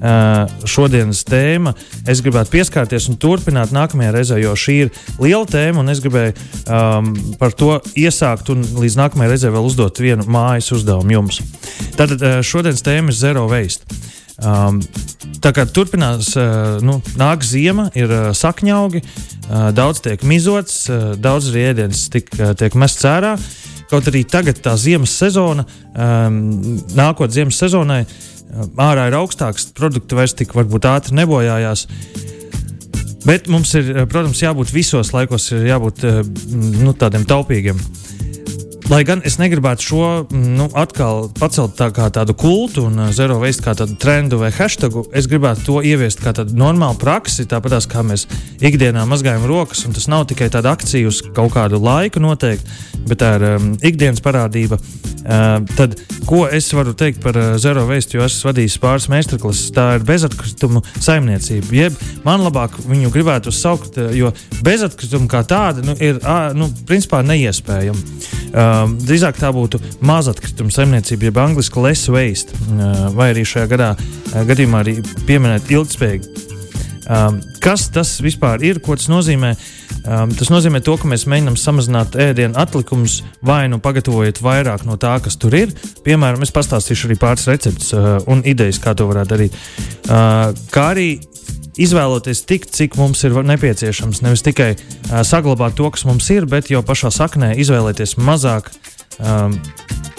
Uh, 0.00 0.48
šodienas 0.64 1.18
tēma. 1.28 1.74
Es 2.08 2.22
gribētu 2.24 2.54
pieskarties 2.54 3.10
un 3.12 3.18
turpināt 3.20 3.68
nākamajā 3.76 4.12
reizē, 4.14 4.38
jo 4.40 4.54
šī 4.56 4.76
ir 4.86 4.92
liela 5.20 5.44
tēma, 5.44 5.84
es 5.92 6.00
gribēju 6.00 6.32
um, 6.72 7.10
par 7.36 7.52
to 7.52 7.74
iesākt 8.00 8.48
un 8.48 8.64
līdz 8.80 8.96
nākamajai 8.96 9.34
reizē 9.34 9.50
vēl 9.52 9.68
uzdot 9.68 10.00
vienu 10.00 10.24
mājas 10.24 10.70
uzdevumu 10.72 11.18
jums. 11.18 11.42
Tātad 11.98 12.24
uh, 12.24 12.38
šodienas 12.40 12.80
tēma 12.86 13.12
ir 13.12 13.18
Zero 13.18 13.44
Waste. 13.50 14.00
Um, 14.40 14.80
tā 15.44 15.52
kā 15.52 15.66
turpinās, 15.68 16.32
uh, 16.40 16.80
nu, 16.80 17.02
nāk 17.20 17.44
zima, 17.44 17.90
ir 17.92 18.08
uh, 18.08 18.30
sakņaugi, 18.32 19.04
uh, 19.04 19.68
daudz 19.76 20.00
tiek 20.08 20.24
mizots, 20.24 20.86
uh, 20.88 21.10
daudz 21.20 21.52
rēdienas 21.52 22.06
tik, 22.08 22.32
uh, 22.40 22.54
tiek 22.56 22.72
mests 22.80 23.04
ārā. 23.04 23.36
Kaut 23.92 24.08
arī 24.08 24.24
tagad 24.24 24.64
tā 24.64 24.78
ziemas 24.80 25.12
sezona, 25.12 25.68
um, 25.92 26.40
nākot 26.96 27.36
ziemas 27.36 27.60
sezonai, 27.60 28.06
uh, 28.06 28.39
ārā 28.80 29.08
ir 29.10 29.16
augstāks, 29.20 29.70
produkti 29.76 30.18
vairs 30.18 30.36
tik 30.38 30.54
varbūt 30.56 30.88
ātri 30.90 31.18
nebojājās. 31.20 31.86
Bet 33.26 33.50
mums 33.52 33.74
ir, 33.76 33.90
protams, 34.08 34.40
jābūt 34.40 34.72
visos 34.72 35.12
laikos, 35.12 35.50
jābūt 35.52 36.06
nu, 36.80 36.94
tādiem 36.96 37.26
taupīgiem. 37.28 37.80
Lai 38.90 39.04
gan 39.06 39.20
es 39.22 39.36
negribētu 39.38 39.84
šo 39.86 40.06
nu, 40.34 40.64
atkal 40.74 41.28
pacelt 41.38 41.76
tā 41.78 41.86
kā 41.94 42.08
tādu 42.10 42.34
kultu 42.34 42.88
un 42.88 42.98
uh, 42.98 43.12
zero 43.14 43.36
waste 43.38 43.62
kā 43.62 43.76
tādu 43.78 43.94
trendu 44.02 44.40
vai 44.40 44.48
hashtagu, 44.50 45.04
es 45.14 45.28
gribētu 45.30 45.62
to 45.68 45.76
ieviest 45.86 46.18
kā 46.18 46.32
tādu 46.34 46.58
normālu 46.58 46.98
praksi, 46.98 47.46
tāpat 47.46 47.86
kā 47.86 48.02
mēs 48.02 48.26
ikdienā 48.58 49.04
mazgājam 49.06 49.46
rokas. 49.46 49.84
Tas 49.94 50.08
nav 50.10 50.24
tikai 50.32 50.48
tāda 50.50 50.72
akcija 50.74 51.06
uz 51.06 51.20
kaut 51.22 51.54
kādu 51.54 51.78
laiku 51.78 52.18
noteikti, 52.24 52.66
bet 53.06 53.22
tā 53.22 53.36
ir 53.38 53.46
um, 53.52 53.70
ikdienas 53.78 54.24
parādība. 54.26 54.80
Uh, 55.20 55.60
tad, 55.76 55.94
ko 56.26 56.46
es 56.50 56.72
varu 56.74 56.90
teikt 56.96 57.22
par 57.22 57.38
uh, 57.38 57.52
zero 57.62 57.86
waste, 57.86 58.18
jo 58.18 58.26
esmu 58.26 58.50
vadījis 58.50 58.78
pāris 58.82 59.06
meistarklases, 59.12 59.70
tā 59.76 59.86
ir 60.00 60.06
bezatkritumu 60.08 60.82
saimniecība. 60.96 61.70
Jeb 61.76 62.02
man 62.26 62.42
labāk 62.42 62.74
viņu 62.88 63.14
gribētu 63.14 63.54
saukt, 63.54 64.00
uh, 64.02 64.10
jo 64.16 64.34
bezatkritumu 64.66 65.30
kā 65.30 65.44
tāda 65.46 65.86
nu, 65.86 65.94
ir 66.02 66.18
uh, 66.24 66.50
nu, 66.58 66.72
principā 66.90 67.22
neiespējama. 67.22 68.18
Uh, 68.50 68.79
Um, 68.80 68.94
drīzāk 69.02 69.40
tā 69.40 69.50
būtu 69.54 69.80
mazatkrituma 70.06 70.72
saimniecība, 70.72 71.28
jeb 71.28 71.40
angļuiski 71.42 71.82
less 71.84 72.10
waste, 72.12 72.54
uh, 72.54 73.08
vai 73.16 73.30
arī 73.32 73.44
šajā 73.48 73.66
gadā, 73.72 73.90
uh, 73.96 74.40
gadījumā 74.48 74.84
arī 74.84 74.96
pieminēt 75.28 75.72
ilgspējīgi. 75.74 76.46
Um, 77.10 77.40
kas 77.62 77.88
tas 77.90 78.14
vispār 78.22 78.62
ir? 78.64 78.78
Ko 78.84 78.94
tas 78.96 79.10
nozīmē? 79.10 79.56
Um, 80.00 80.30
tas 80.32 80.48
nozīmē 80.48 80.80
to, 80.84 80.94
ka 80.96 81.08
mēs 81.10 81.26
mēģinām 81.28 81.58
samazināt 81.60 82.16
ēdienu 82.20 82.56
atlikumus, 82.60 83.20
vai 83.44 83.66
nu 83.68 83.80
pagatavojot 83.82 84.40
vairāk 84.44 84.86
no 84.88 84.96
tā, 85.00 85.18
kas 85.24 85.36
tur 85.40 85.56
ir. 85.58 85.74
Piemēram, 86.06 86.40
es 86.44 86.54
pastāstīšu 86.56 87.10
arī 87.10 87.18
pāris 87.20 87.48
receptes 87.50 87.92
uh, 87.96 88.16
un 88.30 88.40
idejas, 88.48 88.80
kā 88.80 88.94
to 88.96 89.08
varētu 89.10 89.34
darīt. 89.34 89.58
Uh, 90.08 90.56
kā 90.72 90.86
arī 90.94 91.08
izvēloties 91.80 92.44
tik, 92.48 92.66
cik 92.72 92.96
mums 93.00 93.22
ir 93.28 93.36
nepieciešams. 93.52 94.22
Nevis 94.24 94.44
tikai 94.46 94.72
uh, 94.76 95.20
saglabāt 95.26 95.76
to, 95.78 95.90
kas 95.92 96.06
mums 96.08 96.28
ir, 96.32 96.48
bet 96.48 96.72
jau 96.72 96.82
pašā 96.86 97.12
saknē 97.14 97.52
izvēlēties 97.60 98.16
mazāk. 98.20 98.72
Um, 99.20 99.58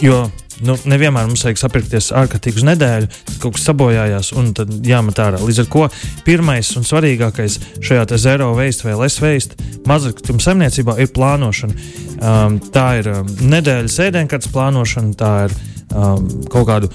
jo 0.02 0.28
nu, 0.66 0.76
nevienmēr 0.90 1.28
mums 1.30 1.44
vajag 1.46 1.60
sapirkties 1.62 2.12
ārkārtīgi 2.18 2.62
uz 2.62 2.68
nedēļu, 2.68 3.10
kaut 3.42 3.58
kas 3.58 3.68
sabojājās 3.70 4.32
un 4.40 4.52
tad 4.58 4.74
jāmet 4.88 5.22
ārā. 5.24 5.42
Līdz 5.42 5.64
ar 5.64 5.70
to 5.74 5.88
pirmais 6.28 6.72
un 6.80 6.88
svarīgākais 6.88 7.60
šajā 7.84 8.06
zero 8.22 8.52
waste 8.58 8.88
vai 8.88 8.98
less 9.04 9.22
waste 9.24 9.58
mazākuma 9.90 10.44
saimniecībā 10.44 10.98
ir 11.02 11.12
plānošana. 11.16 11.90
Um, 12.22 12.60
tā 12.74 12.88
ir 13.02 13.10
um, 13.12 13.30
nedēļas 13.52 14.00
ēdienkartes 14.06 14.52
plānošana, 14.54 15.16
tā 15.18 15.34
ir 15.48 15.58
um, 15.96 16.28
kaut 16.52 16.70
kādu 16.70 16.92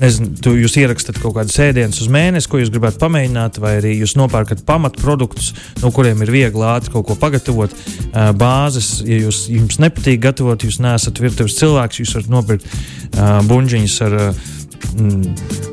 nezinu, 0.00 0.34
tu, 0.42 0.54
jūs 0.58 0.76
ierakstat 0.80 1.20
kaut 1.22 1.36
kādas 1.38 1.56
ēdienas 1.62 2.00
uz 2.02 2.10
mēnesi, 2.12 2.48
ko 2.50 2.60
jūs 2.60 2.72
gribētu 2.72 3.00
pamēģināt, 3.02 3.60
vai 3.62 3.76
arī 3.78 3.94
jūs 3.98 4.16
nopērkat 4.20 4.64
pamatproduktus, 4.68 5.52
no 5.82 5.92
kuriem 5.94 6.22
ir 6.24 6.34
viegli 6.34 6.66
ātri 6.66 6.94
kaut 6.94 7.08
ko 7.10 7.18
pagatavot. 7.20 7.74
Bāzes, 8.40 8.92
ja 9.06 9.20
jūs, 9.24 9.44
jums 9.52 9.80
nepatīk 9.82 10.22
gatavot, 10.26 10.66
jūs 10.66 10.80
neesat 10.82 11.20
virtuves 11.22 11.58
cilvēks, 11.60 12.02
jūs 12.02 12.16
varat 12.18 12.32
nopirkt 12.36 12.70
uh, 12.70 13.40
buļģiņus 13.50 14.00
ar. 14.08 14.22
Mm, 14.90 15.69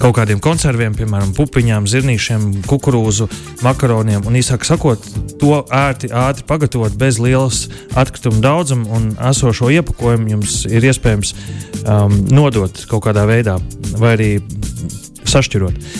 kaut 0.00 0.16
kādiem 0.16 0.40
konserviem, 0.42 0.94
piemēram, 0.96 1.34
pupiņām, 1.36 1.86
zirnīšiem, 1.90 2.46
kukurūzu, 2.68 3.28
makaroniem. 3.64 4.24
Un 4.28 4.38
īsāk 4.40 4.64
sakot, 4.64 5.04
to 5.40 5.60
ērti, 5.76 6.08
ātri 6.16 6.46
pagatavot 6.48 6.96
bez 7.00 7.20
lielas 7.20 7.66
atkritumu 8.00 8.40
daudzuma 8.44 8.88
un 8.96 9.10
esošo 9.30 9.70
iepakojumu 9.76 10.34
jums 10.34 10.62
ir 10.70 10.88
iespējams 10.88 11.34
um, 11.84 12.16
nodot 12.32 12.84
kaut 12.90 13.04
kādā 13.08 13.26
veidā 13.28 13.58
vai 14.00 14.14
arī 14.16 14.30
sašķirot. 15.28 15.90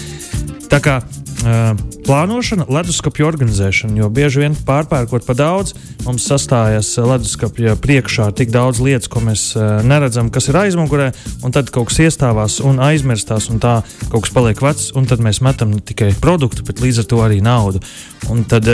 Tā 0.71 0.81
kā 0.83 1.01
plānošana, 2.07 2.67
leduskapja 2.71 3.27
organizēšana, 3.29 3.97
jo 4.01 4.09
bieži 4.13 4.43
vien 4.43 4.57
pārpērkot 4.67 5.27
pa 5.27 5.37
daudz, 5.39 5.75
mums 6.07 6.27
sastājas 6.29 6.93
leduskapja 6.99 7.77
priekšā 7.81 8.31
tik 8.37 8.53
daudz 8.55 8.83
lietas, 8.85 9.09
ko 9.11 9.23
mēs 9.25 9.47
uh, 9.57 9.81
neredzam, 9.87 10.31
kas 10.33 10.51
ir 10.51 10.59
aizmugurē, 10.61 11.11
un 11.47 11.55
tad 11.55 11.73
kaut 11.75 11.91
kas 11.91 12.01
iestāvās 12.07 12.61
un 12.65 12.83
aizmirstās, 12.85 13.51
un 13.53 13.63
tā 13.63 13.81
kaut 14.09 14.27
kas 14.27 14.35
paliek 14.37 14.61
vecs, 14.65 14.91
un 14.99 15.09
tad 15.11 15.23
mēs 15.25 15.43
metam 15.45 15.73
ne 15.75 15.81
tikai 15.85 16.13
produktu, 16.21 16.67
bet 16.67 16.83
līdz 16.85 17.05
ar 17.05 17.11
to 17.11 17.23
arī 17.25 17.41
naudu. 17.45 17.83
Un 18.31 18.45
tad, 18.49 18.69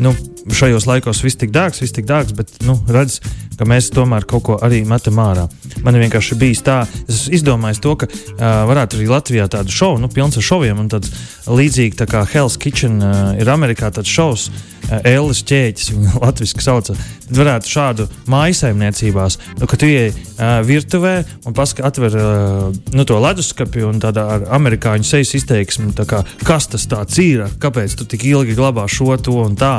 nu, 0.00 0.14
šajos 0.50 0.86
laikos 0.88 1.22
viss 1.24 1.38
tik 1.38 1.52
dārgs, 1.54 1.82
viss 1.82 1.94
tik 1.94 2.06
dārgs, 2.08 2.34
bet 2.36 2.50
nu, 2.66 2.74
redz, 2.90 3.20
ka 3.58 3.66
mēs 3.68 3.90
tomēr 3.94 4.26
kaut 4.28 4.44
ko 4.48 4.58
arī 4.64 4.82
metam 4.88 5.20
ārā. 5.22 5.46
Man 5.84 5.98
vienkārši 6.00 6.38
bija 6.40 6.64
tā, 6.66 6.76
es 7.06 7.24
izdomāju 7.32 7.82
to, 7.84 7.94
ka 8.02 8.08
uh, 8.10 8.44
varētu 8.70 8.98
arī 8.98 9.08
Latvijā 9.12 9.48
tādu 9.52 9.74
šovu, 9.74 10.02
nu, 10.02 10.10
pilns 10.12 10.38
ar 10.40 10.46
šoviem, 10.46 10.82
un 10.82 10.90
tāds 10.92 11.12
līdzīgi 11.46 11.98
tā 12.00 12.08
kā 12.10 12.24
Hell's 12.34 12.58
Kitchen 12.60 12.98
uh, 13.02 13.32
ir 13.38 13.50
Amerikā 13.52 13.92
tāds 13.94 14.10
šovs. 14.10 14.50
Ēlas 14.92 15.40
ķēķis, 15.48 15.92
viņa 15.94 16.18
latviešu 16.24 16.64
sauca. 16.64 16.96
Varētu 17.32 17.70
šādu 17.70 18.06
mājasemniecībās, 18.30 19.38
nu, 19.60 19.68
kad 19.70 19.84
ieej 19.86 20.10
uh, 20.12 20.60
virtuvē 20.66 21.14
un 21.48 21.56
paskatās, 21.56 21.92
atver 21.92 22.16
uh, 22.18 22.80
nu, 22.92 23.06
to 23.08 23.20
leduskapi 23.22 23.86
un 23.88 24.00
tādā 24.02 24.26
ar 24.36 24.48
amerikāņu 24.58 25.08
sejas 25.08 25.32
izteiksmi, 25.40 25.94
kā, 26.08 26.22
kas 26.46 26.68
tas 26.72 26.88
ir, 27.22 27.46
kāpēc 27.62 27.96
tu 27.98 28.08
tik 28.08 28.26
ilgi 28.28 28.58
glabā 28.58 28.84
šo, 28.90 29.14
to 29.16 29.38
un 29.46 29.56
tā. 29.56 29.78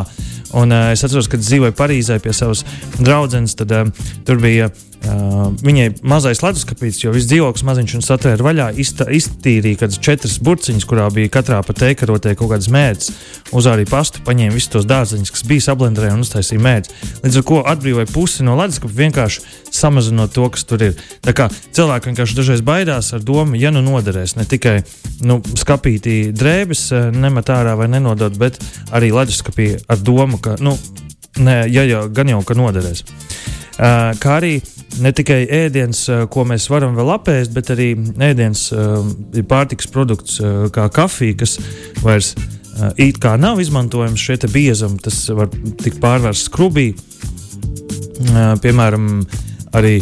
Un, 0.54 0.74
uh, 0.74 0.94
es 0.94 1.06
atceros, 1.06 1.30
kad 1.30 1.44
dzīvoju 1.44 1.78
Parīzē 1.78 2.20
pie 2.24 2.34
savas 2.34 2.66
draudzenes, 3.00 3.58
tad 3.60 3.74
uh, 3.74 4.10
tur 4.26 4.42
bija. 4.42 4.72
Uh, 4.74 4.90
viņai 5.04 5.88
mazais 6.08 6.42
leduskapīts, 6.44 7.02
jo 7.04 7.12
viss 7.14 7.28
dzīvoklis 7.28 7.66
maziņš 7.68 7.96
un 7.98 8.04
satvēra 8.06 8.46
vaļā, 8.46 8.68
izta, 8.80 9.08
iztīrīja 9.12 9.82
kādas 9.84 10.00
četras 10.04 10.38
burciņas, 10.44 10.86
kurā 10.88 11.10
bija 11.14 11.32
katrā 11.34 11.60
pa 11.66 11.76
teikarotē 11.76 12.36
kaut 12.40 12.54
kādas 12.54 12.70
mēdus. 12.72 13.12
Uzārīja 13.54 13.90
pastu, 13.92 14.24
paņēma 14.26 14.56
visus 14.56 14.72
tos 14.74 14.88
dārziņus, 14.90 15.34
kas 15.36 15.46
bija 15.50 15.66
sablendrē 15.68 16.14
un 16.14 16.24
uztaisīja 16.24 16.64
mēdus. 16.64 16.96
Līdz 17.26 17.42
ar 17.42 17.48
to 17.50 17.60
atbrīvoja 17.74 18.10
pusi 18.14 18.48
no 18.48 18.56
leduskapa, 18.60 18.96
vienkārši 19.02 19.44
samazinot 19.76 20.34
to, 20.36 20.48
kas 20.54 20.68
tur 20.70 20.88
ir. 20.88 20.98
Tā 21.26 21.36
kā 21.36 21.50
cilvēki 21.52 22.12
vienkārši 22.12 22.40
dažreiz 22.40 22.64
baidās 22.66 23.14
ar 23.14 23.24
domu, 23.24 23.60
ja 23.60 23.74
nu 23.76 23.84
noderēs 23.86 24.38
ne 24.40 24.48
tikai 24.50 24.80
nu, 25.28 25.42
skapītī 25.60 26.18
drēbes 26.36 26.90
nemet 27.14 27.52
ārā 27.54 27.76
vai 27.80 27.92
nenodot, 27.92 28.40
bet 28.40 28.60
arī 28.96 29.12
leduskapī 29.14 29.74
ar 29.88 30.00
domu, 30.00 30.40
ka, 30.44 30.56
nu, 30.64 30.78
nē, 31.44 31.64
ja 31.72 31.86
jau 31.90 32.08
gan 32.14 32.32
jau, 32.34 32.44
ka 32.48 32.58
noderēs. 32.58 33.04
Kā 33.78 34.36
arī 34.38 34.58
ne 35.02 35.12
tikai 35.16 35.44
ēdiens, 35.50 36.06
ko 36.30 36.44
mēs 36.46 36.68
varam 36.70 36.94
vēl 36.98 37.10
apēst, 37.16 37.54
bet 37.56 37.72
arī 37.74 37.94
ēdiens 38.22 38.68
ir 38.74 39.48
pārtiks 39.50 39.90
produkts, 39.90 40.38
kā 40.76 40.86
kafija, 40.94 41.40
kas 41.42 41.58
vairs 42.04 42.34
it 43.02 43.20
kā 43.22 43.36
nav 43.38 43.62
izmantojams 43.62 44.22
šeit 44.22 44.46
biezam, 44.54 44.98
tas 45.02 45.26
var 45.34 45.50
tikt 45.82 46.00
pārvērsts 46.04 46.50
skrubī. 46.50 46.92
Piemēram, 48.62 49.10
arī 49.78 49.98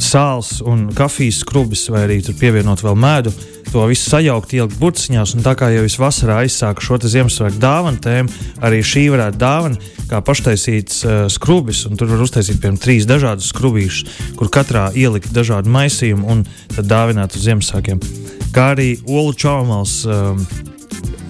sāls 0.00 0.58
un 0.64 0.88
kafijas 0.96 1.42
skrubis, 1.44 1.86
vai 1.92 2.06
arī 2.08 2.20
pievienot 2.40 2.84
vēl 2.84 2.96
mēdu. 3.00 3.32
To 3.70 3.84
visu 3.86 4.08
sajaukt, 4.10 4.50
ielikt 4.58 4.80
burciņās. 4.80 5.36
Tā 5.44 5.52
kā 5.54 5.68
jau 5.70 5.84
es 5.86 5.94
vasarā 6.00 6.40
aizsāku 6.42 6.82
šo 6.82 6.96
Ziemassvētku 7.06 7.60
dāvanu 7.62 8.00
tēmu, 8.02 8.32
arī 8.66 8.80
šī 8.82 9.04
varētu 9.12 9.38
dāvana, 9.38 9.78
kā 10.10 10.18
paštaisīts 10.26 11.04
uh, 11.04 11.20
skrubis. 11.30 11.84
Tur 11.86 12.10
var 12.10 12.24
uztaisīt 12.24 12.58
piemēram 12.58 12.80
trīs 12.82 13.06
dažādus 13.06 13.52
skrubīšus, 13.52 14.16
kur 14.40 14.50
katrā 14.50 14.88
ielikt 14.98 15.30
dažādu 15.36 15.70
maisījumu 15.70 16.26
un 16.26 16.42
tad 16.74 16.90
dāvināt 16.90 17.38
uz 17.38 17.46
Ziemassvētkiem. 17.46 18.02
Kā 18.50 18.72
arī 18.74 18.88
olu 19.06 19.38
čaumals 19.38 20.00
um, 20.02 20.42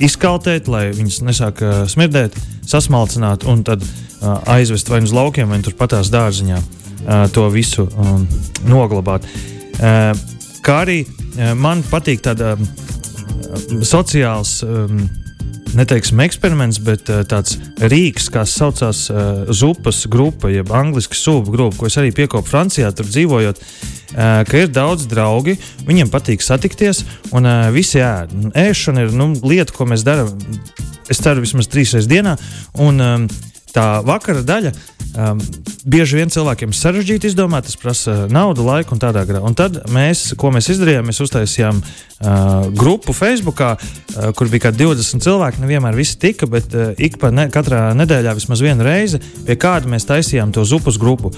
izkaltēt, 0.00 0.72
lai 0.72 0.86
viņas 0.96 1.20
nesāk 1.28 1.60
uh, 1.60 1.84
smirdēt, 1.92 2.40
sasmalcināt 2.64 3.44
un 3.44 3.66
tad 3.68 3.84
uh, 3.84 4.40
aizvest 4.56 4.88
vai 4.88 5.04
nu 5.04 5.12
uz 5.12 5.16
laukiem, 5.20 5.52
vai 5.52 5.60
turpatās 5.60 6.08
dārziņā 6.08 6.56
uh, 6.56 7.28
to 7.36 7.50
visu 7.52 7.84
um, 7.84 8.24
noglabāt. 8.64 9.28
Uh, 9.76 10.29
kā 10.70 10.84
arī 10.86 11.00
Eh, 11.38 11.54
man 11.54 11.84
patīk 11.86 12.22
tāda 12.24 12.54
eh, 12.56 13.80
sociāls. 13.86 14.60
Um, 14.66 15.08
neteiksim, 15.70 16.18
eksperiments, 16.24 16.80
bet 16.82 17.06
uh, 17.14 17.20
tāds 17.30 17.54
rīks, 17.92 18.24
kas 18.34 18.56
saucās 18.58 19.04
uh, 19.12 19.44
Zupas 19.54 20.00
grupa, 20.10 20.48
jeb 20.50 20.72
angļuiski 20.74 21.14
sūbu 21.14 21.54
grupa, 21.54 21.76
ko 21.78 21.86
es 21.86 21.94
arī 22.00 22.10
piekopu 22.10 22.50
Francijā, 22.50 22.88
tur 22.90 23.06
dzīvojot. 23.06 23.60
Uh, 24.10 24.40
ka 24.48 24.64
ir 24.64 24.72
daudz 24.74 25.06
draugi, 25.06 25.54
viņiem 25.86 26.10
patīk 26.10 26.42
satikties, 26.42 27.04
un 27.30 27.46
uh, 27.46 27.68
visi 27.70 28.02
ēd. 28.02 28.34
Ēšana 28.58 29.06
ir 29.06 29.14
nu, 29.14 29.30
lieta, 29.46 29.76
ko 29.76 29.86
mēs 29.86 30.02
darām. 30.06 30.34
Es 31.06 31.22
ceru, 31.22 31.46
vismaz 31.46 31.70
trīs 31.70 31.94
reizes 31.94 32.10
dienā. 32.10 32.34
Un, 32.82 32.98
um, 32.98 33.30
tā 33.70 33.86
vakara 34.02 34.42
daļa 34.42 34.74
um, 35.16 35.40
bieži 35.90 36.18
vien 36.18 36.32
cilvēkiem 36.32 36.74
sarežģīti 36.76 37.30
izdomāt, 37.30 37.66
tas 37.68 37.78
prasa 37.80 38.26
naudu, 38.32 38.64
laiku 38.66 38.94
un 38.96 39.02
tādā 39.02 39.24
garā. 39.28 39.42
Un 39.46 39.56
tad 39.58 39.80
mēs, 39.92 40.30
ko 40.40 40.52
mēs 40.54 40.70
izdarījām, 40.74 41.08
mēs 41.10 41.22
uztaisījām 41.24 41.80
uh, 41.80 42.68
grupu 42.76 43.14
Facebook, 43.16 43.62
uh, 43.64 44.30
kur 44.36 44.52
bija 44.52 44.68
kādi 44.68 44.84
20 44.84 45.26
cilvēki. 45.26 45.64
Nevienmēr 45.64 45.98
visi 45.98 46.18
tika, 46.20 46.48
bet 46.50 46.74
uh, 46.76 46.92
ik 46.98 47.18
pa 47.22 47.32
ne, 47.34 47.48
katrā 47.52 47.90
nedēļā 47.98 48.36
vismaz 48.38 48.64
vienu 48.64 48.86
reizi 48.86 49.22
pie 49.46 49.56
kāda 49.60 49.90
mēs 49.90 50.08
taisījām 50.08 50.54
to 50.54 50.64
zupas 50.68 50.98
grupu 51.00 51.32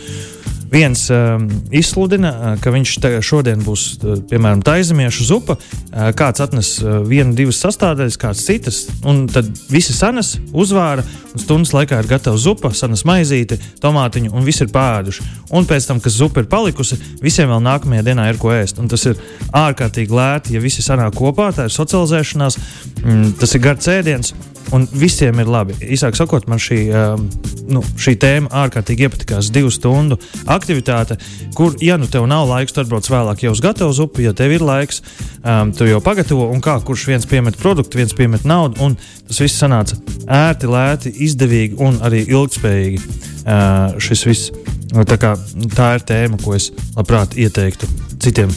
viens 0.73 1.05
um, 1.12 1.47
izsludina, 1.75 2.33
uh, 2.33 2.55
ka 2.62 2.73
viņš 2.73 2.95
šodien 3.25 3.61
būs 3.64 3.83
uh, 4.00 4.21
piemēram 4.31 4.62
taizemiešu 4.64 5.26
zupa, 5.29 5.57
uh, 5.59 6.11
kāds 6.17 6.43
atnes 6.45 6.73
vienu, 7.09 7.35
divas 7.37 7.61
sastāvdaļas, 7.62 8.19
kāds 8.21 8.45
citas, 8.47 8.87
un 9.05 9.26
tad 9.31 9.49
visi 9.71 9.95
sanes 9.95 10.35
uzvāra, 10.52 11.05
un 11.33 11.43
stundas 11.43 11.75
laikā 11.76 12.00
ir 12.02 12.09
gatava 12.11 12.41
zupa, 12.41 12.73
sanes 12.76 13.05
maizīti, 13.09 13.59
tomātiņu, 13.83 14.33
un 14.33 14.47
viss 14.47 14.64
ir 14.64 14.73
pēduši. 14.73 15.29
Un 15.52 15.69
pēc 15.69 15.88
tam, 15.88 16.00
kas 16.00 16.17
zupa 16.17 16.43
ir 16.43 16.49
palikusi, 16.52 16.99
visiem 17.23 17.52
vēl 17.52 17.61
nākamajā 17.64 18.07
dienā 18.09 18.31
ir 18.33 18.41
ko 18.41 18.55
ēst. 18.55 18.81
Un 18.81 18.88
tas 18.93 19.05
ir 19.09 19.21
ārkārtīgi 19.52 20.17
lēti, 20.17 20.57
ja 20.57 20.64
visi 20.64 20.85
sanāk 20.85 21.17
kopā, 21.19 21.50
tā 21.57 21.69
ir 21.69 21.76
socializēšanās, 21.76 22.59
mm, 23.02 23.37
tas 23.41 23.57
ir 23.57 23.64
garš 23.69 23.93
ēdiens 23.93 24.35
un 24.73 24.87
visiem 24.92 25.40
ir 25.42 25.50
labi. 25.50 25.76
Īsāk 25.95 26.16
sakot, 26.19 26.47
man 26.50 26.61
šī, 26.62 26.78
um, 26.95 27.26
nu, 27.73 27.83
šī 28.00 28.14
tēma 28.23 28.52
ārkārtīgi 28.62 29.07
iepatikās. 29.09 29.50
Divu 29.54 29.73
stundu 29.75 30.19
aktivitāte, 30.50 31.19
kur, 31.57 31.76
ja 31.83 31.99
nu 32.00 32.09
tev 32.11 32.26
nav 32.31 32.47
laiks, 32.50 32.75
tad 32.76 32.90
brauc 32.90 33.09
vēlāk 33.11 33.45
jau 33.45 33.54
uz 33.54 33.62
gatavu 33.64 33.95
zupu, 33.97 34.25
ja 34.26 34.35
tev 34.37 34.54
ir 34.57 34.64
laiks, 34.66 35.02
um, 35.42 35.73
tu 35.76 35.88
jau 35.88 36.00
pagatavo, 36.04 36.49
un 36.54 36.62
kā 36.64 36.78
kurš 36.85 37.07
viens 37.11 37.28
piemet 37.28 37.59
produktu, 37.61 38.00
viens 38.00 38.14
piemet 38.16 38.47
naudu, 38.49 38.81
un 38.85 38.97
tas 39.28 39.42
viss 39.42 39.61
sanāca 39.61 39.99
ērti, 40.26 40.71
lēti, 40.71 41.14
izdevīgi 41.28 41.81
un 41.83 42.00
arī 42.07 42.25
ilgspējīgi. 42.28 43.02
Uh, 43.42 43.99
šis 43.99 44.26
viss. 44.28 44.52
Tā, 44.92 45.16
kā, 45.16 45.33
tā 45.73 45.95
ir 45.97 46.04
tēma, 46.07 46.38
ko 46.45 46.52
es 46.54 46.69
labprāt 46.95 47.35
ieteiktu 47.40 47.88
citiem 48.23 48.52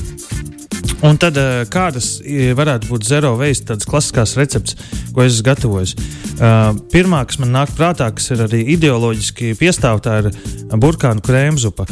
Un 1.06 1.20
tad 1.22 1.38
eh, 1.38 1.64
kādas 1.70 2.16
eh, 2.24 2.54
varētu 2.58 2.90
būt 2.90 3.06
zero 3.06 3.36
veist, 3.38 3.68
tādas 3.70 3.86
klasiskās 3.90 4.36
receptes, 4.40 4.78
ko 5.14 5.26
es 5.26 5.36
esmu 5.36 5.46
gatavojis. 5.52 5.94
Uh, 6.36 6.74
pirmā, 6.92 7.22
kas 7.30 7.38
man 7.40 7.54
nāk 7.56 7.70
prātā, 7.78 8.10
kas 8.12 8.32
ir 8.34 8.42
arī 8.44 8.64
ideoloģiski 8.74 9.54
piestāvta, 9.60 10.18
ir 10.20 10.76
burkānu 10.82 11.24
krēmzupa. 11.24 11.86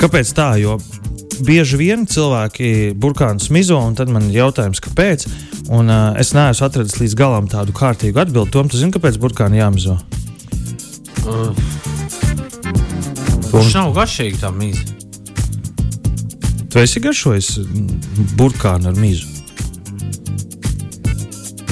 Kāpēc 0.00 0.32
tā? 0.36 0.50
Jo 0.60 0.76
bieži 1.46 1.78
vien 1.80 2.04
cilvēki 2.10 2.92
burkānus 3.00 3.48
mizo, 3.54 3.78
un 3.80 3.96
tad 3.96 4.12
man 4.12 4.28
ir 4.28 4.42
jautājums, 4.42 4.82
kāpēc. 4.84 5.26
Un, 5.70 5.88
uh, 5.88 6.12
es 6.20 6.34
neesmu 6.36 6.66
atradis 6.66 6.98
līdz 7.00 7.16
galam 7.16 7.48
tādu 7.48 7.72
kārtīgu 7.76 8.20
atbildi. 8.20 8.52
Tom, 8.52 8.68
tu 8.68 8.80
zini, 8.80 8.92
kāpēc 8.96 9.16
burkāni 9.22 9.62
jāmizo? 9.62 9.96
Uh. 11.24 11.54
Viņš 13.50 13.76
nav 13.78 13.94
garšīgi 13.96 14.42
tā 14.42 14.52
mīza. 14.54 14.99
Tu 16.70 16.78
esi 16.78 17.00
garšojis 17.02 17.48
burkānu 18.38 18.92
ar 18.92 18.98
mīzu? 18.98 19.26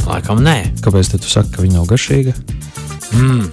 Laikam 0.09 0.41
nē. 0.43 0.57
Kāpēc 0.83 1.13
tu 1.13 1.31
saki, 1.31 1.53
ka 1.55 1.63
viņa 1.63 1.77
nav 1.77 1.87
garšīga? 1.87 2.35
Mm. 3.15 3.45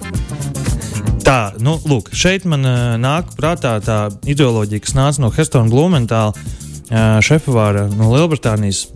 Tā, 1.26 1.38
nu, 1.62 1.76
lūk, 1.86 2.10
šeit 2.16 2.48
man 2.50 2.66
uh, 2.66 2.96
nāk 2.98 3.30
prātā 3.38 3.76
tā 3.84 3.98
ideoloģija, 4.26 4.82
kas 4.82 4.96
nāca 4.98 5.22
no 5.22 5.30
Hestona 5.36 5.70
Blumentāla, 5.70 6.34
uh, 6.34 7.22
šefpavāra 7.22 7.86
no 7.94 8.10
Lielbritānijas. 8.16 8.88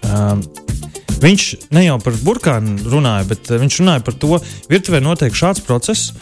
Uh, 0.00 0.40
viņš 1.20 1.46
ne 1.76 1.84
jau 1.84 2.00
par 2.00 2.16
burkānu 2.24 2.80
runāja, 2.88 3.28
bet 3.34 3.52
uh, 3.52 3.60
viņš 3.60 3.80
runāja 3.82 4.06
par 4.08 4.16
to, 4.16 4.38
ka 4.40 4.72
virtuvē 4.72 5.04
notiek 5.04 5.36
šāds 5.36 5.64
process, 5.68 6.14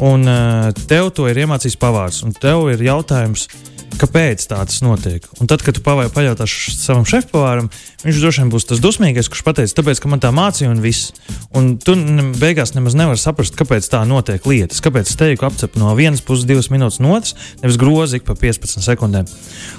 un 0.00 0.24
uh, 0.24 0.72
tev 0.88 1.12
to 1.16 1.28
ir 1.28 1.44
iemācījis 1.44 1.80
pavārs. 1.80 2.24
Un 2.24 2.36
tev 2.36 2.70
ir 2.72 2.88
jautājums, 2.88 3.50
uh, 3.50 3.75
kāpēc 4.00 4.44
tā 4.50 4.60
tas 4.68 4.82
notiek. 4.84 5.24
Un 5.40 5.50
tad, 5.50 5.62
kad 5.64 5.76
tu 5.76 5.82
pajautāsi 5.84 6.74
savam 6.76 7.06
šefpavāram, 7.08 7.70
viņš 8.04 8.20
droši 8.22 8.42
vien 8.42 8.52
būs 8.52 8.68
tas 8.68 8.82
dusmīgais, 8.82 9.28
kurš 9.32 9.44
pateiks, 9.46 9.74
tāpēc, 9.76 10.00
ka 10.02 10.10
man 10.12 10.22
tā 10.22 10.30
mācīja 10.34 10.70
un 10.72 10.82
viss. 10.84 11.12
Un 11.56 11.74
tu 11.82 11.96
ne, 11.98 12.28
beigās 12.36 12.74
nemaz 12.76 12.96
nevari 12.98 13.20
saprast, 13.20 13.56
kāpēc 13.58 13.88
tā 13.92 14.02
notiek 14.08 14.44
lietas. 14.48 14.82
Kāpēc 14.84 15.10
steigtu 15.10 15.46
apcep 15.48 15.78
no 15.80 15.94
vienas 15.98 16.22
puses, 16.24 16.46
divas 16.48 16.70
minūtes 16.72 17.00
no 17.02 17.14
otras, 17.16 17.34
nevis 17.62 17.78
grozi 17.80 18.20
ik 18.20 18.26
pa 18.28 18.36
15 18.38 18.84
sekundēm. 18.84 19.28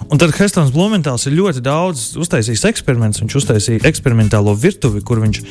Un 0.08 0.22
tad 0.22 0.34
Hestons 0.38 0.74
Blumentāls 0.76 1.28
ir 1.30 1.38
ļoti 1.38 1.64
daudz 1.66 2.10
uztaisījis 2.20 2.66
eksperimentus. 2.72 3.22
Viņš 3.24 3.38
uztaisīja 3.42 3.86
eksperimentālo 3.88 4.56
virtuvi, 4.58 5.04
kur 5.06 5.22
viņš 5.24 5.42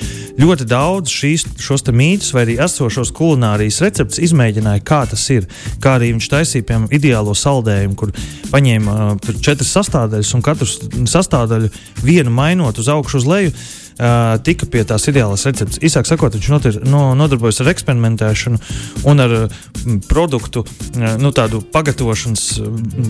ļoti 0.40 0.68
daudz 0.68 1.12
šīs, 1.12 1.46
šos 1.62 1.86
mītus 1.96 2.32
vai 2.34 2.46
arī 2.46 2.58
esošos 2.64 3.12
kulinārijas 3.16 3.80
receptus 3.84 4.20
izmēģināja, 4.26 4.84
kā 4.86 5.04
tas 5.10 5.24
ir. 5.32 5.46
Kā 5.82 5.96
arī 5.98 6.12
viņš 6.14 6.30
taisīja, 6.32 6.66
piemēram, 6.66 6.90
ideālo 6.96 7.34
saldējumu, 7.36 7.96
kur 7.98 8.12
paņēma 8.56 9.00
uh, 9.12 9.32
četras 9.44 9.74
sastāvdaļas 9.76 10.36
un 10.36 10.46
katru 10.46 10.68
sastāvdaļu 11.12 11.72
vienu 12.06 12.32
mainot 12.32 12.80
uz 12.80 12.88
augšu, 12.92 13.20
uz 13.20 13.28
leju. 13.28 13.52
uh, 13.98 14.36
tika 14.44 14.66
pie 14.70 14.84
tās 14.88 15.06
ideālās 15.10 15.46
receptes. 15.48 15.80
Īsāk 15.84 16.08
sakot, 16.08 16.34
viņš 16.36 16.50
notir, 16.52 16.80
no, 16.88 17.08
nodarbojas 17.18 17.62
ar 17.64 17.72
eksperimentēšanu 17.72 18.60
un 19.08 19.24
ar 19.24 19.36
uh, 19.38 19.60
produktu 20.08 20.64
uh, 20.66 21.14
nu, 21.22 21.32
pagatavošanas 21.72 22.48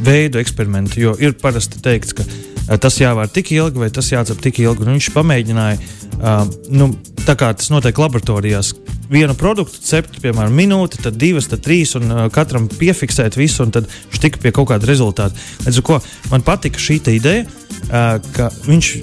veidu 0.07 0.43
eksperimentu. 0.43 1.01
Jo 1.03 1.17
ir 1.19 1.37
parasti 1.41 1.83
teikts, 1.83 2.17
ka 2.17 2.27
tas 2.67 2.99
jāvēr 3.01 3.31
tik 3.31 3.53
ilgi 3.55 3.85
vai 3.85 3.91
tas 3.95 4.11
jācep 4.11 4.41
tik 4.43 4.61
ilgi. 4.65 4.87
Viņš 4.89 5.13
pamēģināja, 5.15 5.79
uh, 6.19 6.45
nu, 6.75 6.91
tā 7.27 7.37
kā 7.39 7.53
tas 7.55 7.71
notiek 7.71 7.99
laboratorijās, 7.99 8.73
vienu 9.11 9.37
produktu 9.39 9.81
cept, 9.87 10.19
piemēram, 10.23 10.55
minūti, 10.57 11.01
tad 11.05 11.19
divas, 11.21 11.49
tad 11.51 11.63
trīs, 11.65 11.95
un 11.99 12.11
uh, 12.11 12.25
katram 12.33 12.67
piefiksēt 12.71 13.39
visu, 13.39 13.63
un 13.67 13.75
tad 13.75 13.87
viņš 13.91 14.23
tika 14.23 14.43
pie 14.43 14.53
kaut 14.55 14.71
kāda 14.73 14.89
rezultāta. 14.89 15.47
Līdz 15.67 15.83
ar 15.83 15.87
to 15.91 16.01
man 16.33 16.47
patika 16.47 16.83
šī 16.83 17.01
ideja, 17.15 17.47
uh, 17.47 18.17
ka 18.37 18.51
viņš. 18.67 18.97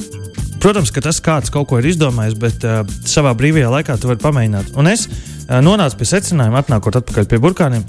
Protams, 0.63 0.93
ka 0.95 1.01
tas 1.03 1.17
kāds 1.19 1.51
kaut 1.51 1.67
ko 1.67 1.79
ir 1.81 1.89
izdomājis, 1.89 2.37
bet 2.39 2.63
uh, 2.67 2.83
savā 3.07 3.33
brīvajā 3.35 3.71
laikā 3.71 3.97
tu 3.99 4.07
vari 4.11 4.21
pamēģināt. 4.23 4.75
Un 4.79 4.87
es 4.91 5.09
uh, 5.09 5.59
nonācu 5.63 5.99
pie 5.99 6.07
secinājuma, 6.07 6.63
atnākot 6.63 7.01
atpakaļ 7.01 7.27
pie 7.31 7.39
burkāniem, 7.43 7.83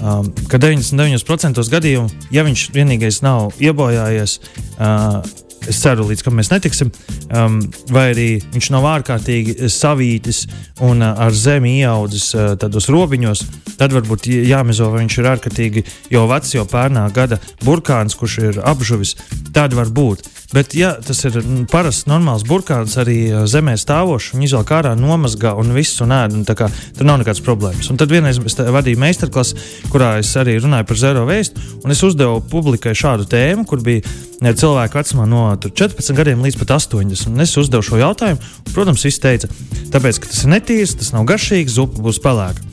um, 0.00 0.30
ka 0.50 0.60
99% 0.60 1.64
gadījumu, 1.72 2.10
ja 2.34 2.44
viņš 2.46 2.66
vienīgais 2.74 3.22
nav 3.26 3.54
iebojājies, 3.62 4.38
uh, 4.78 5.20
es 5.68 5.80
ceru, 5.82 6.06
līdz 6.08 6.24
tam 6.26 6.38
mēs 6.40 6.50
netiksim, 6.52 6.90
um, 7.28 7.60
vai 7.92 8.10
arī 8.14 8.28
viņš 8.54 8.70
nav 8.74 8.88
ārkārtīgi 8.94 9.70
savītis 9.72 10.46
un 10.86 11.04
uh, 11.04 11.14
ar 11.26 11.36
zemi 11.36 11.76
ieaudzis 11.80 12.30
uh, 12.34 12.52
tādos 12.60 12.88
robiņos, 12.92 13.44
tad 13.80 13.94
varbūt 13.96 14.30
jāmezo, 14.30 14.90
vai 14.92 15.04
viņš 15.04 15.20
ir 15.20 15.30
ārkārtīgi 15.34 15.86
jau 16.16 16.26
vecs, 16.30 16.54
jau 16.56 16.66
pērnā 16.68 17.06
gada 17.14 17.40
burkāns, 17.64 18.16
kurš 18.18 18.38
ir 18.50 18.60
apžuvis. 18.64 19.16
Tāda 19.54 19.80
var 19.80 19.90
būt. 19.92 20.28
Bet, 20.50 20.72
ja 20.74 20.96
tas 20.98 21.20
ir 21.28 21.36
parasts, 21.70 22.08
normāls 22.10 22.42
burkāns, 22.46 22.96
arī 22.98 23.46
zemē 23.46 23.76
stāvošs, 23.78 24.32
viņš 24.34 24.48
izvēl 24.48 24.72
ārā, 24.80 24.96
nomazgā 24.98 25.52
un 25.60 25.70
viss 25.76 26.02
un 26.02 26.10
ēd. 26.16 26.34
Un 26.34 26.42
kā, 26.58 26.66
tur 26.96 27.06
nav 27.06 27.20
nekādas 27.20 27.42
problēmas. 27.46 27.90
Un 27.92 28.00
tad 28.00 28.10
vienreiz 28.10 28.40
es 28.42 28.58
vadīju 28.58 28.98
meistarklasu, 28.98 29.60
kurā 29.92 30.16
es 30.18 30.32
arī 30.40 30.58
runāju 30.58 30.88
par 30.90 30.98
zero 30.98 31.22
veistu, 31.28 31.62
un 31.84 31.94
es 31.94 32.02
uzdevu 32.06 32.42
publikai 32.50 32.96
šādu 32.98 33.28
tēmu, 33.30 33.62
kur 33.70 33.84
bija 33.86 34.02
cilvēku 34.40 34.96
vecumā 34.96 35.26
no 35.28 35.44
14 35.60 36.16
gadiem 36.16 36.42
līdz 36.44 36.58
pat 36.62 36.74
80. 36.78 37.28
Un 37.34 37.44
es 37.44 37.56
uzdevu 37.60 37.84
šo 37.84 38.00
jautājumu, 38.00 38.40
un, 38.40 38.72
protams, 38.72 39.04
viss 39.04 39.20
teica, 39.20 39.50
tāpēc, 39.92 40.20
ka 40.22 40.30
tas 40.30 40.44
ir 40.46 40.52
netīrs, 40.54 40.96
tas 41.00 41.12
nav 41.12 41.26
garšīgs, 41.28 41.76
zupa 41.76 42.00
būs 42.04 42.22
pelēka. 42.24 42.66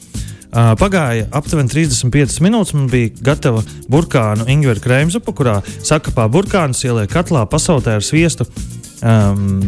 Pagāja 0.79 1.27
aptuveni 1.35 1.69
35 1.69 2.39
minūtes. 2.41 2.73
Man 2.73 2.87
bija 2.89 3.11
gatava 3.19 3.65
burkānu 3.91 4.47
ingveru 4.49 4.81
krēmzupa, 4.81 5.35
kurā 5.35 5.57
sakapā 5.85 6.29
burkānus, 6.31 6.85
ieliek 6.87 7.11
katlā, 7.11 7.43
pasautē 7.51 7.97
ar 7.99 8.05
sviestu. 8.05 8.47
Um, 9.03 9.59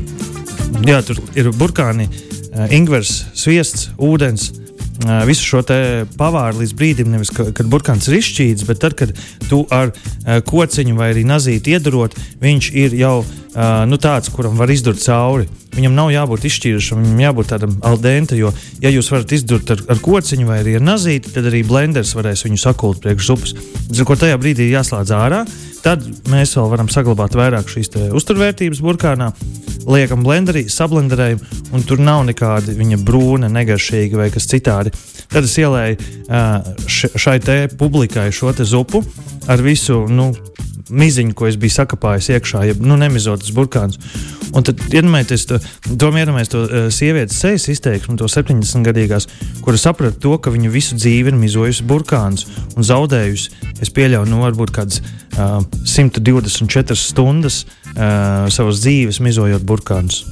jā, 0.87 1.03
tur 1.05 1.19
ir 1.37 1.51
burkāni, 1.59 2.07
ingvers, 2.73 3.25
sviests, 3.37 3.91
ūdens. 3.99 4.49
Uh, 4.49 4.68
visu 5.27 5.45
šo 5.45 5.61
pavāru 6.19 6.61
līdz 6.61 6.73
brīdim, 6.75 7.11
nevis 7.13 7.31
ka, 7.35 7.49
kad 7.55 7.69
burkāns 7.71 8.09
ir 8.09 8.19
izšķīdis, 8.19 8.65
bet 8.67 8.81
tad, 8.83 8.97
kad 8.99 9.13
tu 9.49 9.63
ar 9.71 9.93
kociņu 10.45 10.97
vai 10.97 11.13
arī 11.13 11.23
nazīti 11.27 11.75
iedurot, 11.75 12.17
viņš 12.41 12.71
ir 12.75 12.97
jau 12.99 13.15
nu, 13.89 13.97
tāds, 14.01 14.31
kuram 14.33 14.59
var 14.59 14.71
izdurt 14.71 15.01
cauri. 15.03 15.47
Viņam 15.75 15.95
nav 15.95 16.09
jābūt 16.11 16.45
izšķīrušam, 16.49 17.03
viņam 17.05 17.23
jābūt 17.23 17.51
tādam 17.53 17.75
aldente, 17.85 18.37
jo, 18.37 18.51
ja 18.81 18.91
jūs 18.91 19.11
varat 19.13 19.31
izdurt 19.37 19.69
ar, 19.71 19.83
ar 19.93 20.01
kociņu 20.03 20.47
vai 20.49 20.59
arī 20.63 20.75
ar 20.79 20.85
nazīti, 20.85 21.31
tad 21.35 21.47
arī 21.49 21.61
blenders 21.67 22.15
varēs 22.17 22.43
viņu 22.47 22.59
sakult 22.59 23.03
priekš 23.03 23.29
zupas. 23.29 23.53
Ar 23.55 24.09
to 24.09 24.17
tajā 24.25 24.39
brīdī 24.41 24.71
jāslēdz 24.73 25.13
ārā. 25.15 25.43
Tad 25.79 26.03
mēs 26.27 26.57
vēl 26.57 26.67
varam 26.73 26.89
saglabāt 26.91 27.37
vairāk 27.39 27.69
šīs 27.71 27.93
uzturvērtības 28.17 28.81
burkānā, 28.83 29.29
liekam 29.87 30.23
blenderī, 30.25 30.65
sablenderējam, 30.71 31.41
un 31.75 31.85
tur 31.87 32.01
nav 32.03 32.25
nekāda 32.27 32.75
viņa 32.75 32.99
brūna, 33.05 33.49
negaršīga 33.53 34.19
vai 34.19 34.29
kas 34.33 34.49
citādi. 34.51 34.93
Tad 35.29 35.45
es 35.45 35.55
ielēju 35.61 35.97
šai 36.89 37.37
publikai 37.77 38.29
šo 38.33 38.53
zupu 38.65 39.03
ar 39.47 39.61
visu 39.61 40.05
nu, 40.09 40.31
miziņu, 40.89 41.35
ko 41.37 41.47
es 41.47 41.57
biju 41.59 41.75
sakapājis 41.77 42.31
iekšā, 42.35 42.65
ja 42.69 42.77
nu, 42.81 42.97
nemizotas 42.97 43.53
burkāns. 43.53 43.99
Un 44.55 44.65
tad 44.65 44.81
iedomājieties 44.89 45.45
to, 45.49 45.59
iedomājieties 45.89 46.51
to 46.53 46.63
uh, 46.63 46.87
sievietes 46.93 47.37
sejas 47.41 47.67
izteiksmu, 47.71 48.17
to 48.19 48.29
70 48.31 48.85
gadīgās, 48.87 49.29
kura 49.65 49.79
saprata 49.79 50.17
to, 50.21 50.35
ka 50.41 50.53
viņa 50.53 50.73
visu 50.73 50.97
dzīvi 50.97 51.33
ir 51.33 51.39
mizojusi 51.39 51.85
burkāns 51.89 52.47
un 52.75 52.87
zaudējusi. 52.87 53.53
Es 53.83 53.93
pieļauju, 53.93 54.29
nu, 54.31 54.41
varbūt 54.43 54.73
kādas 54.75 55.03
uh, 55.37 55.59
124 55.85 56.97
stundas 56.97 57.63
uh, 57.65 58.49
savas 58.53 58.81
dzīves 58.83 59.21
mizojot 59.25 59.65
burkānus. 59.69 60.23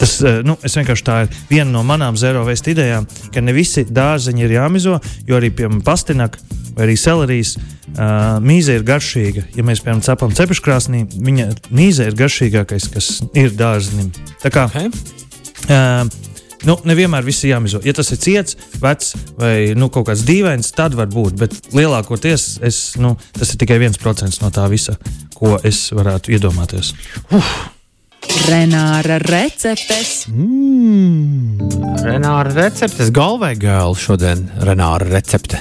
Tas, 0.00 0.18
nu, 0.46 0.56
es 0.66 0.74
vienkārši 0.78 1.06
tā 1.06 1.20
ir 1.24 1.38
viena 1.50 1.70
no 1.70 1.84
manām 1.86 2.18
zero 2.18 2.42
vestu 2.48 2.72
idejām, 2.74 3.06
ka 3.34 3.42
ne 3.44 3.54
visi 3.54 3.86
dārzeņi 3.86 4.46
ir 4.46 4.56
jāmizo, 4.58 4.98
jo 5.28 5.38
arī, 5.38 5.52
piemēram, 5.54 5.84
pastinaka 5.86 6.42
vai 6.74 6.88
arī 6.88 6.98
selerijas 6.98 7.54
Uh, 7.94 8.40
mīze 8.42 8.74
ir 8.74 8.82
garšīga. 8.82 9.44
Ja 9.54 9.62
mēs, 9.62 9.78
piemēram, 9.84 10.00
cepam 10.02 10.32
cepeškrāsnī, 10.34 11.04
viņa 11.14 11.44
mīze 11.76 12.08
ir 12.08 12.16
garšīgākais, 12.18 12.88
kas 12.90 13.10
ir 13.38 13.52
dārzenim. 13.54 14.08
Tā 14.42 14.50
kā 14.50 14.64
okay. 14.66 14.88
uh, 15.68 16.08
nu, 16.66 16.74
nevienmēr 16.90 17.22
viss 17.28 17.44
ir 17.44 17.52
jāmizo. 17.52 17.78
Ja 17.86 17.94
tas 17.94 18.10
ir 18.10 18.18
ciets, 18.24 18.58
vecs 18.82 19.12
vai 19.38 19.54
nu, 19.78 19.92
kaut 19.94 20.08
kāds 20.08 20.24
dīvains, 20.26 20.72
tad 20.74 20.96
var 20.98 21.12
būt. 21.12 21.38
Bet 21.38 21.54
lielākoties 21.76 22.48
es, 22.66 22.80
nu, 22.98 23.14
tas 23.38 23.54
ir 23.54 23.62
tikai 23.62 23.78
viens 23.84 24.00
procents 24.00 24.40
no 24.42 24.50
tā 24.54 24.66
visa, 24.72 24.96
ko 25.38 25.54
es 25.62 25.86
varētu 25.94 26.34
iedomāties. 26.34 26.96
Uf. 27.30 27.54
Renāra 28.48 29.18
receptes. 29.22 30.24
Mm, 30.28 31.58
Renāra 32.04 32.50
receptes, 32.52 33.10
galvā 33.14 33.52
gāla 33.58 33.96
šodien 33.98 34.46
Renāra 34.64 35.06
recepte. 35.08 35.60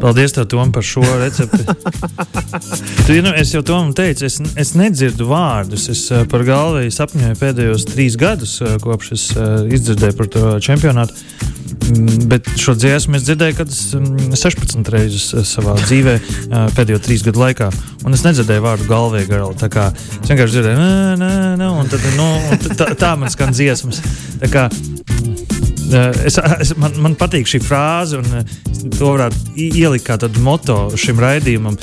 Paldies, 0.00 0.34
tev, 0.36 0.46
Tom, 0.50 0.72
par 0.74 0.84
šo 0.86 1.02
recepti. 1.20 1.62
tu, 3.06 3.16
nu, 3.24 3.32
es 3.38 3.54
jau 3.54 3.62
tam 3.66 3.92
teicu, 3.96 4.26
es, 4.28 4.38
es 4.58 4.74
nedzirdu 4.78 5.28
vārdus. 5.30 5.88
Es 5.92 6.06
uh, 6.12 6.24
par 6.30 6.44
galvu 6.46 6.84
sapņoju 6.92 7.38
pēdējos 7.40 7.88
trīs 7.92 8.18
gadus, 8.20 8.58
uh, 8.62 8.76
kopš 8.82 9.12
es 9.16 9.28
uh, 9.36 9.62
izdzirdēju 9.66 10.18
par 10.18 10.32
to 10.32 10.56
čempionātu. 10.66 11.16
Mm, 11.66 12.26
bet 12.30 12.48
šo 12.58 12.74
dziesmu 12.78 13.18
es 13.18 13.26
dzirdēju, 13.26 13.56
kad 13.60 13.70
es 13.70 13.80
16 13.92 14.80
mm, 14.80 14.86
reizes 14.94 15.46
savā 15.50 15.76
dzīvē, 15.84 16.16
pēdējo 16.76 17.00
trīs 17.04 17.24
gadu 17.26 17.42
laikā. 17.42 17.70
Un 18.06 18.16
es 18.16 18.24
nedzirdēju 18.26 18.64
vārdu 18.64 18.88
galvā 18.90 19.22
garā. 19.28 19.48
Es 19.54 20.30
vienkārši 20.30 20.56
dzirdēju, 20.56 20.80
nē, 20.80 21.16
nē, 21.22 21.32
nē, 21.60 21.70
un, 21.80 21.90
tad, 21.90 22.06
nu, 22.18 22.28
tā, 22.78 22.90
tā 22.98 23.14
man 23.18 23.32
skan 23.32 23.54
dziesmas. 23.54 24.02
Tā 24.42 24.50
kā, 24.52 24.66
Es, 26.26 26.38
es, 26.60 26.72
man, 26.80 26.94
man 27.02 27.14
patīk 27.18 27.46
šī 27.46 27.60
frāze, 27.62 28.18
un 28.18 28.90
to 28.96 29.12
varētu 29.12 29.54
ielikt 29.54 30.06
kā 30.08 30.16
tādu 30.20 30.42
moto 30.42 30.78
šim 30.98 31.20
raidījumam. 31.22 31.76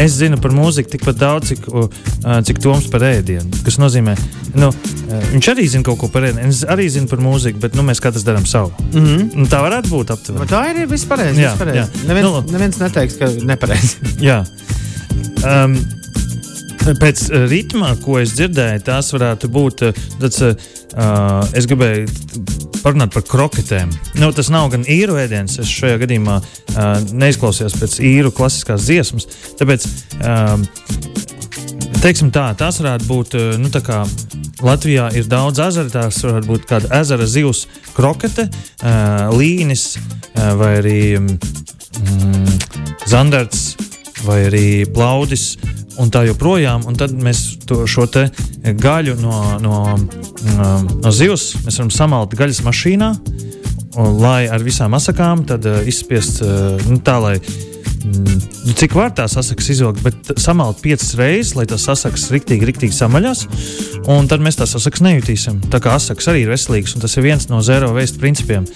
Es 0.00 0.16
zinu 0.16 0.38
par 0.40 0.54
mūziku 0.56 0.94
tikpat 0.94 1.18
daudz, 1.20 1.52
cik, 1.52 1.66
cik 2.48 2.62
Toms 2.64 2.88
par 2.92 3.04
ēdienu. 3.08 3.60
Tas 3.66 3.76
nozīmē, 3.82 4.14
nu, 4.56 4.70
viņš 5.34 5.50
arī 5.52 5.66
zina 5.72 5.86
kaut 5.86 6.00
ko 6.00 6.10
par 6.12 6.28
ēdienu. 6.30 6.48
Es 6.48 6.62
arī 6.64 6.88
zinu 6.92 7.10
par 7.10 7.20
mūziku, 7.24 7.60
bet 7.62 7.76
nu, 7.76 7.84
mēs 7.86 8.00
katrs 8.04 8.24
darām 8.26 8.46
savu. 8.48 8.72
Mm 8.92 9.04
-hmm. 9.04 9.28
Un 9.36 9.50
tā 9.52 9.60
varētu 9.64 9.92
būt 9.92 10.14
aptuveni. 10.16 10.48
Tā 10.50 10.62
ir 10.70 10.82
jā. 11.82 11.86
Neviens, 12.08 12.30
nu, 12.30 12.44
neviens 12.52 12.80
neteiks, 12.80 13.18
ka 13.20 13.30
nepareizi. 13.42 13.96
jā. 14.30 14.44
Um, 15.44 15.76
Pēc 16.86 17.20
ritma, 17.50 17.88
ko 17.98 18.20
es 18.20 18.36
dzirdēju, 18.36 18.82
tās 18.86 19.08
varētu 19.10 19.48
būt 19.50 19.80
tāds, 20.20 20.38
uh, 20.38 21.40
es 21.58 21.66
gribēju 21.66 22.06
parunāt 22.84 23.10
par 23.14 23.24
kroketēm. 23.26 23.90
Nu, 24.20 24.28
tas 24.36 24.52
nav 24.54 24.68
gan 24.70 24.84
īru 24.86 25.16
ēdiens, 25.18 25.56
es 25.58 25.72
šajā 25.72 25.96
gadījumā 26.04 26.36
uh, 26.38 26.92
neizklausījos 27.10 27.74
pēc 27.80 27.96
īru 28.06 28.30
klasiskās 28.34 28.86
dziesmas. 28.86 29.26
Tāpēc, 29.58 29.86
um, 30.20 30.62
teiksim 32.04 32.30
tā, 32.34 32.52
tas 32.60 32.78
varētu 32.78 33.10
būt, 33.10 33.34
uh, 33.34 33.56
nu, 33.58 33.72
tā 33.74 33.82
kā 33.82 34.04
Latvijā 34.62 35.08
ir 35.18 35.26
daudz 35.26 35.64
ezeru, 35.66 35.90
tās 35.90 36.22
varētu 36.22 36.52
būt 36.52 36.70
kāda 36.70 36.92
ezera 37.00 37.26
zivs 37.26 37.66
krokete, 37.98 38.46
uh, 38.46 39.34
līnis 39.34 39.96
uh, 39.98 40.54
vai 40.60 40.76
arī 40.84 41.00
mm, 41.18 42.56
zandarts 43.10 43.72
vai 44.24 44.46
arī 44.46 44.68
plaudis 44.88 45.56
un 46.00 46.10
tā 46.12 46.24
joprojām. 46.28 46.86
Un 46.88 46.96
tad 46.98 47.14
mēs 47.16 47.58
to, 47.68 47.84
šo 47.88 48.06
gaļu 48.06 49.16
no, 49.20 49.36
no, 49.62 49.78
no, 50.56 50.70
no 51.02 51.12
zivs 51.14 51.52
varam 51.64 51.90
samalt 51.90 52.36
gaļas 52.38 52.62
mašīnā, 52.66 53.12
un, 53.96 54.18
lai 54.20 54.46
ar 54.48 54.64
visām 54.64 54.96
asakām 54.96 55.46
tad, 55.48 55.66
uh, 55.68 55.82
izspiest 55.88 56.42
uh, 56.44 56.76
nu, 56.88 57.00
tā, 57.04 57.18
lai 57.22 57.36
mm, 58.06 58.74
cik 58.78 58.94
var 58.96 59.12
tā 59.16 59.26
sasaks 59.30 59.68
izvilkt, 59.74 60.02
bet 60.04 60.32
samalt 60.40 60.80
piecas 60.84 61.14
reizes, 61.18 61.54
lai 61.58 61.66
tas 61.68 61.84
sasaks 61.86 62.28
riktīgi, 62.34 62.66
riktīgi 62.68 62.96
samaļās, 62.96 63.44
un 64.12 64.28
tad 64.30 64.44
mēs 64.44 64.58
tā 64.60 64.68
sasaks 64.70 65.02
nejutīsim. 65.04 65.58
Tā 65.72 65.80
kā 65.82 65.96
asaks 65.98 66.30
arī 66.30 66.44
ir 66.44 66.52
veselīgs, 66.54 66.94
un 66.96 67.04
tas 67.04 67.16
ir 67.16 67.26
viens 67.26 67.48
no 67.50 67.60
zero 67.66 67.92
waste 67.96 68.20
principiem. 68.22 68.68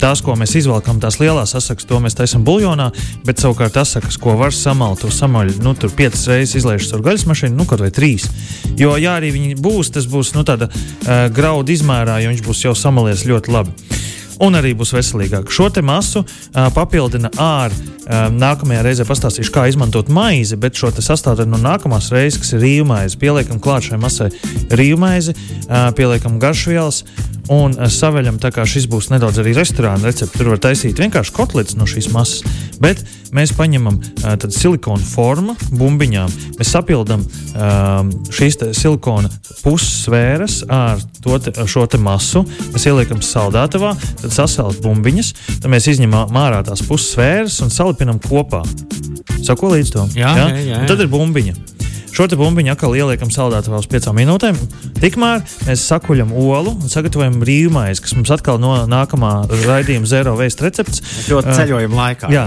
Tās, 0.00 0.22
ko 0.24 0.34
mēs 0.38 0.56
izvelkam, 0.58 1.00
tās 1.02 1.20
lielās 1.22 1.54
asaks, 1.58 1.86
to 1.88 2.00
mēs 2.02 2.18
taisam 2.18 2.44
buļļonā, 2.46 2.90
bet 3.26 3.42
savukārt 3.42 3.78
asakas, 3.80 4.18
ko 4.20 4.36
var 4.40 4.54
samalt, 4.54 5.04
to 5.04 5.12
samaļ, 5.14 5.56
nu, 5.64 5.76
tur 5.78 5.94
piecas 5.94 6.26
reizes 6.30 6.58
izlaižas 6.60 6.94
ar 6.96 7.04
gaļas 7.06 7.26
mašīnu, 7.30 7.58
nu, 7.58 7.68
kaut 7.70 7.84
vai 7.84 7.92
trīs. 7.94 8.28
Jo, 8.78 8.96
ja 9.00 9.16
arī 9.20 9.32
viņi 9.34 9.58
būs, 9.62 9.94
tas 9.94 10.08
būs 10.10 10.34
nu, 10.36 10.46
tāda 10.46 10.70
uh, 10.70 11.26
graudu 11.34 11.74
izmērā, 11.74 12.20
jo 12.24 12.34
viņš 12.34 12.46
būs 12.46 12.64
jau 12.66 12.74
samalies 12.78 13.26
ļoti 13.28 13.54
labi 13.54 13.93
un 14.42 14.58
arī 14.58 14.74
būs 14.76 14.94
veselīgāk. 14.96 15.52
Šo 15.52 15.70
masu 15.82 16.24
uh, 16.24 16.68
papildina 16.74 17.30
ar 17.38 17.74
uh, 17.74 18.26
nākamajā 18.34 18.82
reizē 18.86 19.06
pastāstīšu, 19.08 19.52
kā 19.54 19.66
izmantot 19.70 20.08
maizi, 20.08 20.56
bet 20.56 20.78
šo 20.78 20.92
sastāvdaļu 20.94 21.50
no 21.50 21.60
nākamās 21.62 22.10
reizes, 22.14 22.40
kas 22.42 22.54
ir 22.56 22.64
rīvmaize, 22.64 23.18
pieliekam 23.20 23.60
klāt 23.62 23.90
šai 23.90 24.00
masai 24.00 24.30
rīvmaizi, 24.70 25.36
uh, 25.68 25.90
pieliekam 25.96 26.40
garšvielas 26.42 27.04
un 27.52 27.74
saveļam, 27.76 28.38
tā 28.40 28.50
kā 28.54 28.64
šis 28.68 28.86
būs 28.88 29.10
nedaudz 29.12 29.42
arī 29.42 29.52
restorāna 29.56 30.08
recepte. 30.08 30.38
Tur 30.38 30.54
var 30.54 30.62
taisīt 30.64 31.00
vienkārši 31.00 31.34
kotlets 31.36 31.76
no 31.76 31.84
šīs 31.88 32.08
masas, 32.14 32.40
bet 32.80 33.02
mēs 33.36 33.52
paņemam 33.56 33.98
uh, 34.00 34.46
silikona 34.48 35.04
formu 35.04 35.56
bumbiņām, 35.74 36.32
mēs 36.58 36.72
sapildām 36.72 37.24
uh, 37.24 38.08
šīs 38.34 38.60
silikona 38.78 39.30
pussvēras 39.64 40.62
ar 40.72 41.02
to, 41.24 41.36
te, 41.42 41.52
šo 41.68 41.86
te 41.90 42.00
masu, 42.00 42.44
mēs 42.72 42.88
ieliekam 42.88 43.22
saldētavā, 43.24 43.94
tad 44.24 44.34
sasaucam 44.34 44.80
bumbiņas, 44.84 45.32
tad 45.60 45.70
mēs 45.72 45.88
izņemam 45.94 46.34
ārā 46.44 46.62
tās 46.66 46.84
pussvēras 46.88 47.60
un 47.64 47.72
salipinam 47.74 48.20
kopā. 48.24 48.64
Sako 49.44 49.74
līdz 49.76 49.94
tam. 49.94 50.12
Jā, 50.16 50.32
jā? 50.32 50.48
Jā, 50.48 50.56
jā, 50.56 50.66
jā. 50.72 50.84
Tad 50.88 51.04
ir 51.04 51.12
bumbiņa. 51.12 51.56
Šo 52.14 52.28
bumbiņu 52.38 52.70
atkal 52.70 52.92
ieliekam 52.94 53.30
saldētavā 53.34 53.80
uz 53.82 53.88
piecām 53.90 54.14
minūtēm. 54.14 54.54
Tikmēr 55.02 55.40
mēs 55.66 55.82
sakuļam 55.90 56.30
olu 56.38 56.76
un 56.76 56.92
sagatavojam 56.92 57.40
rīvmaizi, 57.42 58.04
kas 58.04 58.14
mums 58.14 58.30
atkal 58.30 58.60
no 58.62 58.76
nākamā 58.86 59.32
raidījuma 59.64 60.06
zero 60.06 60.36
veist 60.38 60.62
recepts. 60.62 61.02
Ļoti 61.26 61.56
ceļojuma 61.58 61.98
laikā. 61.98 62.30
Jā. 62.30 62.44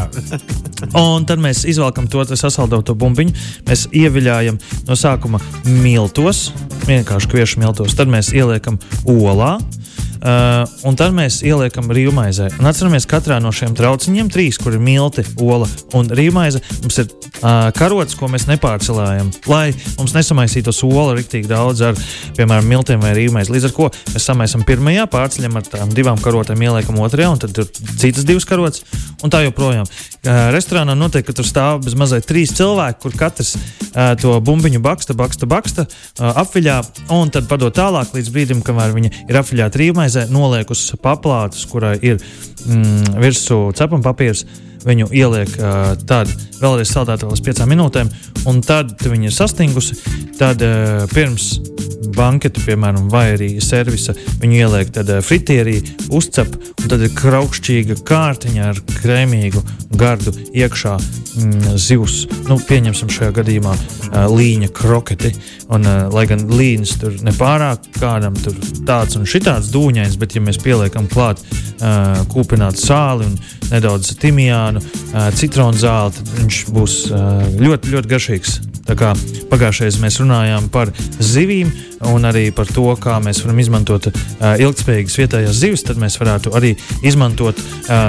un 1.03 1.27
tad 1.27 1.43
mēs 1.43 1.65
izvelkam 1.67 2.07
to 2.07 2.23
sasaldoto 2.31 2.95
bumbiņu. 2.95 3.35
Mēs 3.67 3.89
ieviļājam 3.91 4.61
no 4.87 4.95
sākuma 4.95 5.43
miltos, 5.67 6.47
vienkārši 6.87 7.33
kviešu 7.35 7.59
miltos. 7.65 7.97
Tad 7.99 8.07
mēs 8.13 8.31
ieliekam 8.31 8.79
olā. 9.03 9.57
Uh, 10.27 10.65
un 10.83 10.95
tad 10.99 11.13
mēs 11.15 11.37
ieliekam 11.45 11.87
rīvmaizē. 11.93 12.49
Un 12.59 12.67
atceramies, 12.67 13.05
katrā 13.07 13.37
no 13.39 13.47
šiem 13.55 13.71
trauciņiem, 13.77 14.27
trīs, 14.33 14.57
kur 14.59 14.73
ir 14.75 14.81
milti, 14.83 15.23
ola 15.39 15.69
un 15.95 16.09
rīvmaize, 16.11 16.59
mums 16.83 16.97
ir 16.99 17.05
uh, 17.07 17.69
karotes, 17.77 18.17
ko 18.19 18.27
mēs 18.31 18.43
nepārcelājam, 18.49 19.29
lai 19.47 19.69
mums 19.95 20.15
nesamaisītos 20.17 20.81
ola 20.83 21.13
riktīgi 21.15 21.47
daudz 21.47 21.85
ar, 21.87 22.01
piemēram, 22.35 22.67
miltiem 22.67 23.05
vai 23.05 23.13
rīvmaizi. 23.15 23.53
Līdz 23.55 23.69
ar 23.69 23.75
to 23.77 23.87
mēs 24.15 24.27
samaisam 24.27 24.65
pirmajā, 24.67 25.05
pārceļam 25.13 25.61
ar 25.61 25.69
tām 25.69 25.93
divām 25.95 26.19
karotēm, 26.19 26.65
ieliekam 26.65 26.99
otrajā, 27.05 27.31
un 27.31 27.43
tad 27.45 27.55
tur 27.55 27.69
citas 27.71 28.27
divas 28.27 28.49
karotes, 28.49 28.83
un 29.23 29.31
tā 29.31 29.45
joprojām. 29.45 29.87
Uh, 29.87 30.49
restorānā 30.57 30.97
noteikti, 30.97 31.37
tur 31.37 31.47
stāv 31.47 31.85
bez 31.85 31.95
mazliet 31.95 32.27
trīs 32.27 32.51
cilvēki, 32.57 32.99
kur 33.05 33.15
katrs 33.15 33.53
uh, 33.55 34.11
to 34.19 34.35
bumbiņu 34.43 34.83
baksta, 34.83 35.15
baksta, 35.15 35.47
baksta, 35.47 35.87
uh, 35.87 36.35
apviļā, 36.43 36.81
un 37.15 37.31
tad 37.31 37.47
padod 37.47 37.79
tālāk 37.79 38.11
līdz 38.17 38.35
brīdim, 38.35 38.65
kamēr 38.65 38.91
viņa 38.97 39.15
ir 39.29 39.43
apviļāta 39.45 39.85
rīvmaize 39.85 40.16
maizē 40.17 40.33
noliek 40.33 40.69
uz 40.73 40.81
paplātes, 41.01 41.65
kurai 41.69 41.97
ir 42.01 42.17
mm, 42.65 43.17
virsū 43.21 43.71
cepuma 43.77 44.03
papīrs. 44.05 44.45
Viņu 44.85 45.09
ieliek 45.15 45.55
uh, 45.57 45.95
tad 46.07 46.31
vēlreiz 46.61 46.91
saldētā 46.91 47.29
līdz 47.29 47.43
piecām 47.45 47.73
minūtēm, 47.73 48.11
un 48.49 48.61
tad 48.65 48.93
viņa 49.01 49.29
ir 49.29 49.35
sastingusi. 49.35 49.97
Tad 50.37 50.61
uh, 50.61 51.07
pirms 51.13 51.55
banketu, 52.17 52.61
piemēram, 52.65 53.09
vai 53.11 53.31
arī 53.35 53.49
servisa, 53.63 54.15
viņu 54.41 54.59
ieliek 54.61 54.91
tad 54.93 55.09
uh, 55.11 55.21
fritierī, 55.25 55.79
uzcep, 56.13 56.55
un 56.55 56.91
tad 56.91 57.03
ir 57.05 57.13
kraukšķīga 57.17 57.99
kārtiņa 58.07 58.69
ar 58.71 58.81
krēmīgu 59.01 59.63
gardu 59.97 60.33
iekšā 60.55 60.95
mm, 60.97 61.77
zivs. 61.81 62.23
Nu, 62.47 62.59
pieņemsim 62.61 63.11
šajā 63.13 63.33
gadījumā 63.39 63.73
uh, 63.75 64.17
līņa 64.31 64.71
kroketi. 64.75 65.33
Un, 65.73 65.83
uh, 65.83 66.07
lai 66.13 66.25
gan 66.29 66.45
līnijas 66.51 66.95
tur 67.01 67.15
nepārāk 67.27 67.89
kādam 67.99 68.37
tur 68.39 68.55
tāds 68.87 69.17
un 69.19 69.27
šitāds 69.27 69.71
dūņains, 69.73 70.17
bet 70.21 70.37
ja 70.37 70.43
mēs 70.43 70.61
pieliekam 70.63 71.09
klāt 71.11 71.43
uh, 71.43 72.23
kūpinātu 72.31 72.83
sāli 72.85 73.27
un 73.27 73.35
nedaudz 73.71 74.13
timijānu, 74.21 74.76
uh, 74.79 75.27
citronu 75.37 75.77
zāli, 75.77 76.15
tad 76.17 76.33
viņš 76.37 76.59
būs 76.73 76.95
ļoti, 77.57 77.93
ļoti 77.93 78.11
garšīgs. 78.13 78.57
Pagājušajā 78.87 79.99
mēs 79.99 80.19
runājām 80.21 80.69
par 80.71 80.93
zivīm 81.19 81.71
un 82.07 82.27
arī 82.29 82.47
par 82.55 82.69
to, 82.71 82.85
kā 83.01 83.17
mēs 83.23 83.41
varam 83.43 83.59
izmantot 83.59 84.07
ilgspējīgas 84.39 85.17
vietējās 85.19 85.59
zivis, 85.59 85.83
tad 85.87 85.99
mēs 85.99 86.15
varētu 86.21 86.53
arī 86.55 86.75
izmantot 87.03 87.59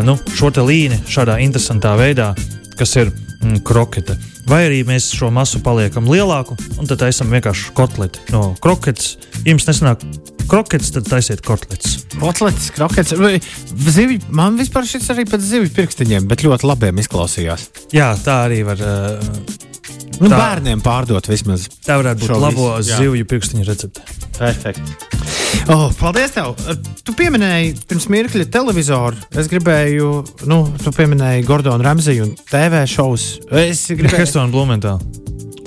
nu, 0.06 0.14
šo 0.38 0.52
līniju 0.54 1.08
šādā 1.10 1.40
interesantā 1.42 1.96
veidā, 1.98 2.30
kas 2.78 2.94
ir 3.00 3.10
mm, 3.10 3.27
krokete. 3.66 4.16
Vai 4.48 4.64
arī 4.66 4.80
mēs 4.88 5.10
šo 5.14 5.30
masu 5.34 5.60
paliekam 5.64 6.08
lielāku, 6.10 6.56
un 6.78 6.88
tad 6.88 7.02
taisam 7.02 7.30
vienkārši 7.32 7.74
kotleti 7.76 8.24
no 8.34 8.54
kroketes. 8.64 9.16
Jums 9.46 9.68
nesanāk 9.68 10.02
kroketes, 10.48 10.90
tad 10.94 11.08
taisiet 11.10 11.44
kotlets. 11.44 12.00
Kotlets, 12.16 12.70
krokets. 12.74 13.14
Zivi, 13.92 14.18
man 14.32 14.58
vispār 14.58 14.88
šis 14.88 15.10
arī 15.14 15.26
pēc 15.28 15.44
zivju 15.44 15.72
pirkstiņiem, 15.76 16.28
bet 16.30 16.44
ļoti 16.46 16.68
labiem 16.68 17.00
izklausījās. 17.04 17.68
Jā, 17.94 18.14
tā 18.24 18.42
arī 18.48 18.64
var. 18.68 18.82
Uh, 18.82 19.66
Nu, 20.18 20.26
tā, 20.26 20.34
bērniem 20.34 20.80
pārdot 20.82 21.28
vismaz. 21.30 21.68
Tā 21.86 22.00
varētu 22.00 22.26
būt 22.26 22.42
labo 22.42 22.72
zivju 22.82 23.28
pirkstiņu 23.30 23.68
recepte. 23.68 24.02
Perfekti. 24.34 25.17
Oh, 25.68 25.90
paldies! 26.00 26.32
Tev. 26.32 26.54
Tu 27.04 27.12
pieminēji 27.12 27.74
pirms 27.90 28.06
mirkļa 28.08 28.46
televizoru. 28.48 29.18
Es 29.36 29.50
gribēju, 29.52 30.06
nu, 30.48 30.62
tu 30.80 30.92
pieminēji 30.96 31.44
Gordonu 31.44 31.84
Ramsiju 31.84 32.24
un 32.24 32.30
TV 32.48 32.86
šovus. 32.88 33.26
Es 33.52 33.82
gribēju. 33.92 34.22
Hestonu 34.22 34.54
Blumentālu. 34.54 35.04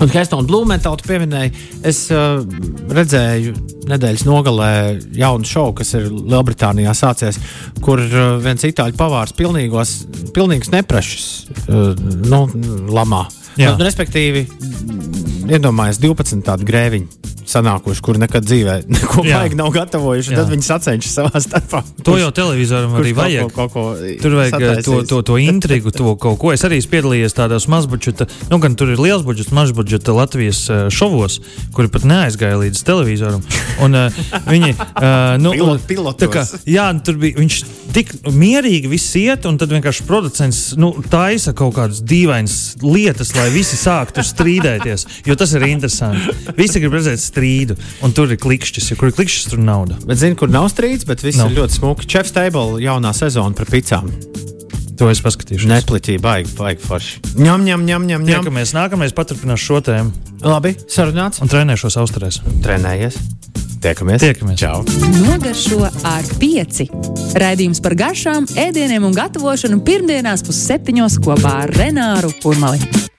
Un 0.02 0.10
Hestonu 0.10 0.48
Blumentālu 0.50 0.98
tu 0.98 1.06
pieminēji. 1.06 1.52
Es 1.86 2.00
uh, 2.10 2.42
redzēju 2.90 3.54
nedēļas 3.92 4.26
nogalē 4.26 4.72
jaunu 5.14 5.46
šovu, 5.46 5.76
kas 5.78 5.94
ir 5.94 6.10
Lielbritānijā 6.10 6.96
sācies, 6.98 7.38
kur 7.78 8.02
uh, 8.02 8.34
viens 8.42 8.66
itāļu 8.66 8.98
pavārs 8.98 9.36
pilnīgos, 9.38 10.00
pilnīgus 10.34 10.74
neprašus 10.74 11.28
uh, 11.68 11.92
nu, 12.26 12.48
lamā. 12.90 13.28
Nu, 13.60 13.76
respektīvi, 13.78 14.48
iedomājieties, 15.52 16.02
12 16.02 16.46
tādu 16.46 16.68
grēviņu 16.68 17.32
sanākuši, 17.52 18.02
kur 18.04 18.18
nekad 18.20 18.46
dzīvē 18.46 18.76
neko 18.88 19.24
baigi 19.26 19.58
nav 19.58 19.70
gatavojuši. 19.74 20.34
Tad 20.36 20.50
viņi 20.52 20.66
sacenšas 20.66 21.16
savā 21.18 21.42
starpā. 21.42 21.82
To 22.06 22.16
jau 22.18 22.30
televizoram 22.34 22.94
arī 23.00 23.14
vajag. 23.16 23.50
Kaut 23.52 23.72
ko, 23.74 23.84
kaut 23.84 23.98
ko 23.98 24.14
tur 24.22 24.36
vajag 24.38 24.54
eh, 24.54 24.68
sataisīs. 24.68 24.86
to, 24.86 25.00
to, 25.10 25.20
to 25.32 25.38
intrigu, 25.42 25.92
to 25.94 26.14
kaut 26.22 26.38
ko. 26.42 26.52
Es 26.54 26.64
arī 26.68 26.78
piedalījos 26.92 27.36
tādos 27.36 27.68
mazbudžeta, 27.72 28.28
nu 28.52 28.60
gan 28.62 28.76
tur 28.78 28.94
ir 28.94 29.02
liels 29.02 29.26
budžets, 29.26 29.52
mazbudžeta 29.54 30.14
Latvijas 30.16 30.64
eh, 30.70 30.84
šovos, 30.94 31.40
kuri 31.76 31.92
pat 31.92 32.06
neaizgāja 32.08 32.60
līdz 32.62 32.84
televizoram. 32.86 33.44
Un, 33.82 33.96
uh, 33.96 34.22
viņi, 34.46 34.74
uh, 34.76 35.36
nu, 35.42 35.54
Pilot, 35.88 36.22
kā, 36.32 36.44
jā, 36.68 36.84
tur 37.04 37.18
bija 37.20 37.40
viņš 37.40 37.58
tik 37.92 38.12
mierīgi 38.32 38.90
viss 38.90 39.16
iet, 39.18 39.46
un 39.48 39.58
tad 39.60 39.72
vienkārši 39.72 40.06
producents 40.08 40.60
nu, 40.80 40.92
taisa 41.12 41.54
kaut 41.56 41.74
kādas 41.76 42.02
dīvainas 42.06 42.58
lietas, 42.84 43.34
lai 43.36 43.48
visi 43.52 43.78
sāktu 43.80 44.24
strīdēties. 44.26 45.06
Jo 45.28 45.36
tas 45.42 45.54
ir 45.58 45.66
interesanti. 45.66 46.36
Visi 46.58 46.82
grib 46.82 46.94
redzēt 46.94 47.22
strīdu, 47.22 47.76
un 48.06 48.14
tur 48.14 48.30
ir 48.30 48.38
klikšķis. 48.42 48.92
Ja 48.92 48.98
kur 49.00 49.10
ir 49.10 49.16
klikšķis, 49.18 49.50
tur 49.50 49.58
ir 49.58 49.66
nauda. 49.66 49.98
Bet 50.06 50.22
zinu, 50.22 50.38
kur 50.38 50.52
nav 50.52 50.70
strīds, 50.70 51.06
bet 51.08 51.24
viss 51.26 51.40
nav. 51.40 51.50
ir 51.50 51.62
ļoti 51.62 51.80
smuki. 51.80 52.08
Chef's 52.08 52.34
Table 52.36 52.78
jaunā 52.84 53.14
sezona 53.16 53.56
par 53.58 53.70
picām. 53.72 54.10
To 55.00 55.08
es 55.10 55.22
paskatīšu. 55.24 55.66
Nepliķī, 55.66 56.18
baigi, 56.22 56.52
baigi 56.54 56.84
forši. 56.84 57.22
Ņem, 57.34 57.64
ņem, 57.66 57.86
ņem, 57.88 58.08
ņem. 58.12 58.26
Tiekamies 58.28 58.74
nākamais, 58.76 59.14
paturpināšu 59.16 59.70
šo 59.72 59.80
tēmu. 59.88 60.12
Labi, 60.46 60.76
sarunāts. 60.90 61.42
Un 61.42 61.50
trenēšos 61.50 61.98
austrēs. 61.98 62.42
Trenējies. 62.62 63.18
Tiekamies. 63.82 64.22
Tiekamies. 64.22 64.60
Čau. 64.62 64.84
Nogaršo 65.24 65.80
ar 66.06 66.28
pieci. 66.38 66.86
Raidījums 67.34 67.82
par 67.82 67.98
garšām, 67.98 68.46
ēdieniem 68.54 69.08
un 69.08 69.16
gatavošanu 69.16 69.82
pirmdienās 69.86 70.46
pusseptiņos 70.46 71.18
kopā 71.24 71.64
ar 71.64 71.74
Renāru 71.82 72.30
Kurmali. 72.44 73.10